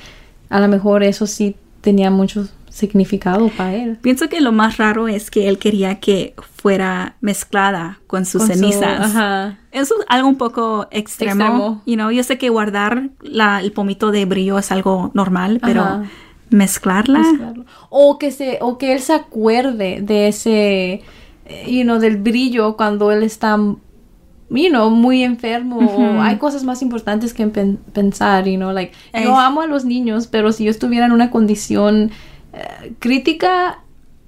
a 0.48 0.60
lo 0.60 0.68
mejor 0.68 1.02
eso 1.02 1.26
sí 1.26 1.56
tenía 1.80 2.10
mucho 2.10 2.48
significado 2.80 3.48
para 3.50 3.74
él. 3.74 3.98
Pienso 4.02 4.28
que 4.28 4.40
lo 4.40 4.50
más 4.52 4.76
raro 4.78 5.06
es 5.06 5.30
que 5.30 5.48
él 5.48 5.58
quería 5.58 6.00
que 6.00 6.34
fuera 6.56 7.14
mezclada 7.20 7.98
con 8.08 8.24
sus 8.26 8.42
Con 8.42 8.48
su- 8.48 8.54
cenizas. 8.54 9.00
ajá. 9.00 9.58
Eso 9.70 9.94
es 10.00 10.06
algo 10.08 10.28
un 10.28 10.36
poco 10.36 10.88
extremo. 10.90 11.44
Extremo. 11.44 11.82
You 11.86 11.94
know, 11.94 12.10
yo 12.10 12.22
sé 12.24 12.36
que 12.38 12.48
guardar 12.48 13.10
la- 13.22 13.60
el 13.60 13.70
pomito 13.72 14.10
de 14.10 14.24
brillo 14.24 14.58
es 14.58 14.72
algo 14.72 15.10
normal, 15.14 15.60
pero 15.62 15.82
Ajá. 15.82 16.02
mezclarla. 16.50 17.20
Mezclarlo. 17.20 17.64
O 17.90 18.18
que 18.18 18.30
se, 18.32 18.58
o 18.60 18.76
que 18.78 18.92
él 18.92 19.00
se 19.00 19.12
acuerde 19.14 20.00
de 20.02 20.28
ese, 20.28 21.02
eh, 21.46 21.66
you 21.68 21.82
know, 21.84 21.98
del 22.00 22.16
brillo 22.16 22.76
cuando 22.76 23.12
él 23.12 23.22
está, 23.22 23.56
you 23.56 24.68
know, 24.68 24.90
muy 24.90 25.22
enfermo. 25.22 25.78
o 25.78 26.20
hay 26.20 26.36
cosas 26.38 26.64
más 26.64 26.82
importantes 26.82 27.32
que 27.32 27.46
pen- 27.46 27.78
pensar, 27.92 28.46
you 28.48 28.56
know, 28.56 28.72
like, 28.72 28.92
yo 29.24 29.38
amo 29.38 29.60
a 29.62 29.66
los 29.68 29.84
niños, 29.84 30.26
pero 30.26 30.50
si 30.52 30.64
yo 30.64 30.70
estuviera 30.72 31.06
en 31.06 31.12
una 31.12 31.30
condición 31.30 32.10
eh, 32.52 32.92
crítica, 32.98 33.80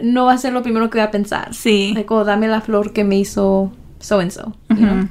no 0.03 0.27
va 0.27 0.35
a 0.35 0.39
ser 0.39 0.53
lo 0.53 0.63
primero 0.63 0.91
que 0.91 0.99
voy 0.99 1.07
a 1.07 1.11
pensar. 1.11 1.55
Sí. 1.55 1.93
Like, 1.95 2.13
oh, 2.13 2.25
dame 2.25 2.49
la 2.49 2.61
flor 2.61 2.93
que 2.93 3.05
me 3.05 3.19
hizo 3.19 3.73
so 4.01 4.21
and 4.21 4.31
so, 4.31 4.55
you 4.69 4.77
know. 4.77 5.09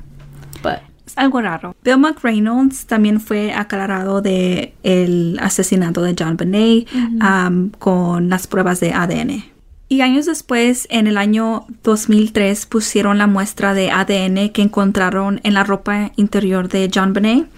But, 0.61 0.79
Es 1.11 1.17
algo 1.17 1.41
raro. 1.41 1.75
Bill 1.83 1.97
McReynolds 1.97 2.85
también 2.85 3.19
fue 3.19 3.51
aclarado 3.51 4.21
de 4.21 4.73
el 4.83 5.37
asesinato 5.41 6.01
de 6.03 6.15
John 6.17 6.37
Benet 6.37 6.87
um, 6.93 7.69
con 7.71 8.29
las 8.29 8.47
pruebas 8.47 8.79
de 8.79 8.93
ADN. 8.93 9.43
Y 9.89 9.99
años 9.99 10.25
después, 10.25 10.87
en 10.89 11.07
el 11.07 11.17
año 11.17 11.65
2003, 11.83 12.65
pusieron 12.65 13.17
la 13.17 13.27
muestra 13.27 13.73
de 13.73 13.91
ADN 13.91 14.51
que 14.51 14.61
encontraron 14.61 15.41
en 15.43 15.53
la 15.53 15.65
ropa 15.65 16.13
interior 16.15 16.69
de 16.69 16.89
John 16.93 17.11
Benet. 17.11 17.49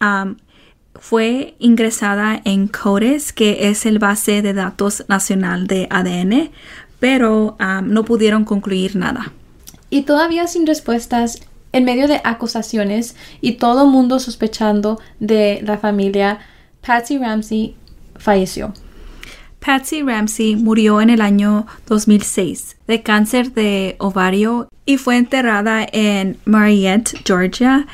Um, 0.00 0.36
fue 1.00 1.54
ingresada 1.58 2.40
en 2.44 2.68
CODIS, 2.68 3.32
que 3.32 3.68
es 3.68 3.86
el 3.86 3.98
base 3.98 4.42
de 4.42 4.52
datos 4.52 5.04
nacional 5.08 5.66
de 5.66 5.86
ADN, 5.90 6.50
pero 6.98 7.56
um, 7.60 7.88
no 7.88 8.04
pudieron 8.04 8.44
concluir 8.44 8.96
nada. 8.96 9.32
Y 9.90 10.02
todavía 10.02 10.46
sin 10.46 10.66
respuestas, 10.66 11.40
en 11.72 11.84
medio 11.84 12.08
de 12.08 12.20
acusaciones 12.24 13.16
y 13.40 13.52
todo 13.52 13.86
mundo 13.86 14.18
sospechando 14.18 14.98
de 15.20 15.60
la 15.62 15.78
familia, 15.78 16.38
Patsy 16.84 17.18
Ramsey 17.18 17.74
falleció. 18.16 18.72
Patsy 19.60 20.02
Ramsey 20.02 20.54
murió 20.56 21.00
en 21.00 21.10
el 21.10 21.20
año 21.20 21.66
2006 21.88 22.76
de 22.86 23.02
cáncer 23.02 23.52
de 23.52 23.96
ovario 23.98 24.68
y 24.84 24.96
fue 24.98 25.16
enterrada 25.16 25.84
en 25.92 26.38
Mariette, 26.44 27.20
Georgia, 27.24 27.86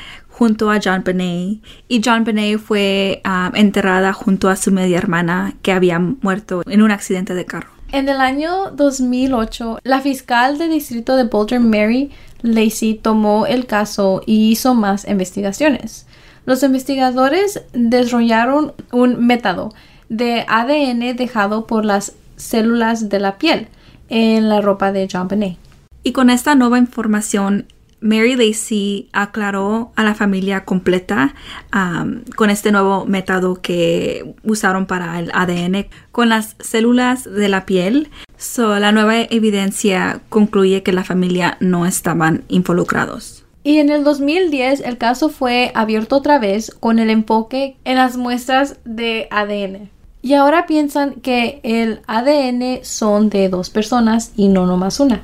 junto 0.43 0.69
a 0.69 0.81
John 0.83 1.05
Benet. 1.05 1.61
Y 1.87 2.01
John 2.03 2.25
Benet 2.25 2.59
fue 2.59 3.21
ah, 3.23 3.49
enterrada 3.55 4.11
junto 4.11 4.49
a 4.49 4.57
su 4.57 4.73
media 4.73 4.97
hermana 4.97 5.55
que 5.61 5.71
había 5.71 5.99
muerto 5.99 6.63
en 6.67 6.81
un 6.81 6.91
accidente 6.91 7.33
de 7.33 7.45
carro. 7.45 7.69
En 7.93 8.09
el 8.09 8.19
año 8.19 8.71
2008, 8.71 9.79
la 9.83 10.01
fiscal 10.01 10.57
del 10.57 10.71
distrito 10.71 11.15
de 11.15 11.23
Boulder, 11.23 11.61
Mary 11.61 12.11
Lacey, 12.41 12.95
tomó 12.95 13.45
el 13.45 13.67
caso 13.67 14.21
y 14.25 14.51
hizo 14.51 14.75
más 14.75 15.07
investigaciones. 15.07 16.07
Los 16.45 16.61
investigadores 16.61 17.61
desarrollaron 17.71 18.73
un 18.91 19.25
método 19.25 19.73
de 20.09 20.43
ADN 20.49 21.15
dejado 21.15 21.67
por 21.67 21.85
las 21.85 22.15
células 22.35 23.07
de 23.07 23.21
la 23.21 23.37
piel 23.37 23.69
en 24.09 24.49
la 24.49 24.59
ropa 24.59 24.91
de 24.91 25.07
John 25.09 25.29
Benet. 25.29 25.57
Y 26.03 26.11
con 26.11 26.29
esta 26.29 26.53
nueva 26.55 26.79
información, 26.79 27.65
Mary 28.03 28.35
Lacey 28.35 29.07
aclaró 29.13 29.93
a 29.95 30.03
la 30.03 30.13
familia 30.13 30.65
completa 30.65 31.33
um, 31.73 32.21
con 32.35 32.49
este 32.49 32.71
nuevo 32.71 33.05
método 33.05 33.61
que 33.61 34.35
usaron 34.43 34.85
para 34.85 35.19
el 35.19 35.31
ADN 35.33 35.87
con 36.11 36.27
las 36.29 36.57
células 36.59 37.23
de 37.23 37.47
la 37.47 37.65
piel. 37.65 38.09
So, 38.37 38.77
la 38.77 38.91
nueva 38.91 39.21
evidencia 39.21 40.21
concluye 40.27 40.83
que 40.83 40.91
la 40.91 41.05
familia 41.05 41.57
no 41.61 41.85
estaban 41.85 42.43
involucrados. 42.49 43.45
Y 43.63 43.77
en 43.77 43.89
el 43.89 44.03
2010 44.03 44.81
el 44.81 44.97
caso 44.97 45.29
fue 45.29 45.71
abierto 45.73 46.17
otra 46.17 46.37
vez 46.39 46.75
con 46.77 46.99
el 46.99 47.09
enfoque 47.09 47.77
en 47.85 47.95
las 47.95 48.17
muestras 48.17 48.79
de 48.83 49.29
ADN. 49.31 49.89
Y 50.21 50.33
ahora 50.33 50.65
piensan 50.65 51.15
que 51.15 51.61
el 51.63 52.01
ADN 52.07 52.83
son 52.83 53.29
de 53.29 53.47
dos 53.47 53.69
personas 53.69 54.33
y 54.35 54.49
no 54.49 54.65
nomás 54.65 54.99
una. 54.99 55.23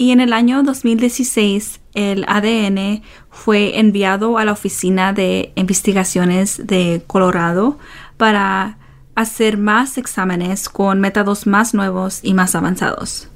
Y 0.00 0.12
en 0.12 0.20
el 0.20 0.32
año 0.32 0.62
2016, 0.62 1.78
el 1.92 2.24
ADN 2.26 3.02
fue 3.28 3.78
enviado 3.78 4.38
a 4.38 4.46
la 4.46 4.52
Oficina 4.52 5.12
de 5.12 5.52
Investigaciones 5.56 6.66
de 6.66 7.02
Colorado 7.06 7.76
para 8.16 8.78
hacer 9.14 9.58
más 9.58 9.98
exámenes 9.98 10.70
con 10.70 11.00
métodos 11.00 11.46
más 11.46 11.74
nuevos 11.74 12.20
y 12.22 12.32
más 12.32 12.54
avanzados. 12.54 13.28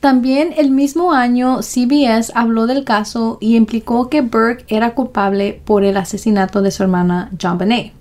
También 0.00 0.54
el 0.56 0.70
mismo 0.70 1.12
año 1.12 1.60
CBS 1.60 2.32
habló 2.34 2.66
del 2.66 2.84
caso 2.84 3.36
y 3.38 3.56
implicó 3.56 4.08
que 4.08 4.22
Burke 4.22 4.64
era 4.68 4.94
culpable 4.94 5.60
por 5.66 5.84
el 5.84 5.98
asesinato 5.98 6.62
de 6.62 6.70
su 6.70 6.82
hermana 6.82 7.30
John 7.38 7.58
Benet. 7.58 7.92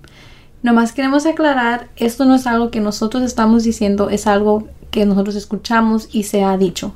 Nomás 0.63 0.93
queremos 0.93 1.25
aclarar, 1.25 1.89
esto 1.97 2.23
no 2.23 2.35
es 2.35 2.47
algo 2.47 2.71
que 2.71 2.79
nosotros 2.79 3.23
estamos 3.23 3.65
diciendo, 3.65 4.09
es 4.09 4.25
algo 4.25 4.69
que 4.89 5.05
nosotros 5.05 5.35
escuchamos 5.35 6.07
y 6.13 6.23
se 6.23 6.45
ha 6.45 6.55
dicho. 6.55 6.93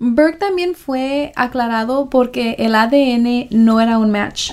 Burke 0.00 0.38
también 0.38 0.74
fue 0.74 1.32
aclarado 1.34 2.08
porque 2.08 2.56
el 2.58 2.74
ADN 2.74 3.48
no 3.50 3.80
era 3.80 3.98
un 3.98 4.10
match. 4.10 4.52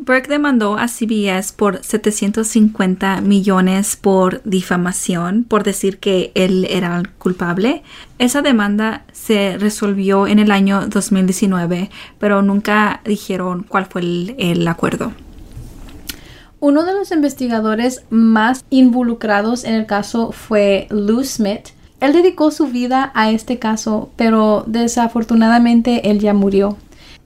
Burke 0.00 0.28
demandó 0.28 0.78
a 0.78 0.86
CBS 0.86 1.52
por 1.54 1.82
750 1.82 3.20
millones 3.20 3.96
por 3.96 4.42
difamación, 4.44 5.44
por 5.44 5.64
decir 5.64 5.98
que 5.98 6.30
él 6.34 6.66
era 6.70 6.96
el 6.98 7.10
culpable. 7.10 7.82
Esa 8.18 8.42
demanda 8.42 9.04
se 9.12 9.58
resolvió 9.58 10.26
en 10.26 10.38
el 10.38 10.52
año 10.52 10.86
2019, 10.86 11.90
pero 12.18 12.42
nunca 12.42 13.00
dijeron 13.04 13.66
cuál 13.68 13.86
fue 13.86 14.02
el, 14.02 14.34
el 14.38 14.68
acuerdo. 14.68 15.12
Uno 16.60 16.84
de 16.84 16.92
los 16.92 17.10
investigadores 17.10 18.04
más 18.10 18.64
involucrados 18.70 19.64
en 19.64 19.74
el 19.74 19.86
caso 19.86 20.32
fue 20.32 20.86
Lou 20.90 21.24
Smith. 21.24 21.68
Él 22.00 22.12
dedicó 22.12 22.50
su 22.50 22.66
vida 22.68 23.10
a 23.14 23.30
este 23.30 23.58
caso, 23.58 24.10
pero 24.16 24.64
desafortunadamente 24.66 26.10
él 26.10 26.20
ya 26.20 26.32
murió. 26.32 26.76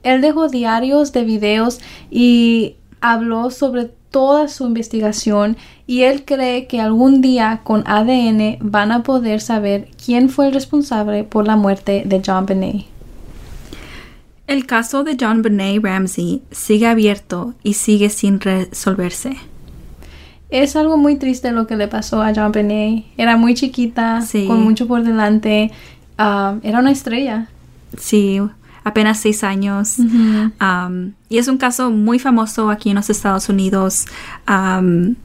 Él 0.01 0.21
dejó 0.21 0.49
diarios 0.49 1.13
de 1.13 1.23
videos 1.23 1.79
y 2.09 2.75
habló 2.99 3.51
sobre 3.51 3.91
toda 4.13 4.47
su 4.47 4.65
investigación 4.65 5.57
y 5.87 6.01
él 6.01 6.23
cree 6.23 6.67
que 6.67 6.79
algún 6.79 7.21
día 7.21 7.61
con 7.63 7.83
ADN 7.87 8.57
van 8.61 8.91
a 8.91 9.03
poder 9.03 9.41
saber 9.41 9.89
quién 10.03 10.29
fue 10.29 10.47
el 10.47 10.53
responsable 10.53 11.23
por 11.23 11.47
la 11.47 11.55
muerte 11.55 12.03
de 12.05 12.21
John 12.25 12.45
Benet. 12.45 12.85
El 14.45 14.65
caso 14.65 15.03
de 15.03 15.17
John 15.19 15.41
Benet 15.41 15.83
Ramsey 15.83 16.41
sigue 16.51 16.87
abierto 16.87 17.53
y 17.63 17.73
sigue 17.73 18.09
sin 18.09 18.39
resolverse. 18.39 19.37
Es 20.53 20.75
algo 20.75 20.97
muy 20.97 21.15
triste 21.15 21.51
lo 21.51 21.65
que 21.65 21.75
le 21.75 21.87
pasó 21.87 22.21
a 22.21 22.31
John 22.35 22.51
Benet. 22.51 23.05
Era 23.17 23.37
muy 23.37 23.55
chiquita, 23.55 24.21
Sí. 24.21 24.45
con 24.45 24.61
mucho 24.63 24.87
por 24.87 25.03
delante. 25.03 25.71
Era 26.15 26.79
una 26.79 26.91
estrella. 26.91 27.47
Sí, 27.97 28.39
apenas 28.83 29.19
seis 29.19 29.43
años. 29.43 29.97
Um, 29.97 31.13
y 31.27 31.39
es 31.39 31.47
un 31.47 31.57
caso 31.57 31.89
muy 31.89 32.19
famoso 32.19 32.69
aquí 32.69 32.91
en 32.91 32.97
los 32.97 33.09
Estados 33.09 33.49
Unidos. 33.49 34.05
Um, 34.47 35.15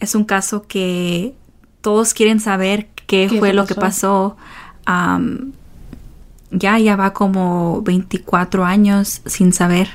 es 0.00 0.16
un 0.16 0.24
caso 0.24 0.64
que 0.66 1.34
todos 1.80 2.12
quieren 2.12 2.40
saber 2.40 2.88
qué, 3.06 3.28
¿Qué 3.30 3.38
fue 3.38 3.52
lo 3.52 3.66
que 3.66 3.76
pasó. 3.76 4.36
Um, 4.88 5.52
ya, 6.50 6.76
ya 6.80 6.96
va 6.96 7.12
como 7.12 7.82
24 7.82 8.64
años 8.64 9.22
sin 9.26 9.52
saber. 9.52 9.88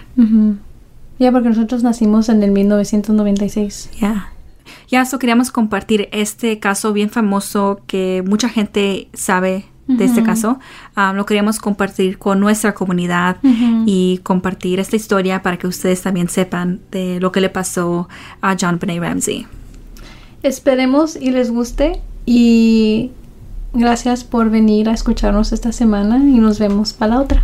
Ya, 1.19 1.30
porque 1.34 1.49
nosotros 1.49 1.84
nacimos 1.84 2.30
en 2.30 2.41
el 2.41 2.51
1996. 2.51 3.89
Ya. 3.99 4.32
Ya, 4.88 5.01
eso 5.01 5.19
queríamos 5.19 5.51
compartir 5.51 6.09
este 6.11 6.59
caso 6.59 6.93
bien 6.93 7.09
famoso 7.09 7.82
que 7.88 8.24
mucha 8.26 8.49
gente 8.49 9.09
sabe 9.13 9.65
de 9.97 10.05
este 10.05 10.24
caso. 10.24 10.59
Um, 10.95 11.15
lo 11.15 11.26
queríamos 11.26 11.59
compartir 11.59 12.17
con 12.17 12.39
nuestra 12.39 12.74
comunidad 12.74 13.38
y 13.86 14.19
compartir 14.24 14.80
esta 14.80 14.95
historia 14.95 15.41
para 15.41 15.57
que 15.57 15.67
ustedes 15.67 16.01
también 16.01 16.30
sepan 16.30 16.80
de 16.91 17.19
lo 17.19 17.32
que 17.32 17.41
le 17.41 17.49
pasó 17.49 18.07
a 18.41 18.55
John 18.59 18.80
Benet 18.80 19.01
Ramsey. 19.01 19.47
Esperemos 20.43 21.15
y 21.15 21.32
les 21.32 21.51
guste 21.51 22.01
y 22.26 23.11
gracias 23.74 24.24
por 24.24 24.49
venir 24.49 24.89
a 24.89 24.93
escucharnos 24.93 25.51
esta 25.51 25.72
semana 25.72 26.17
y 26.17 26.39
nos 26.39 26.59
vemos 26.59 26.93
para 26.93 27.15
la 27.15 27.22
otra. 27.22 27.43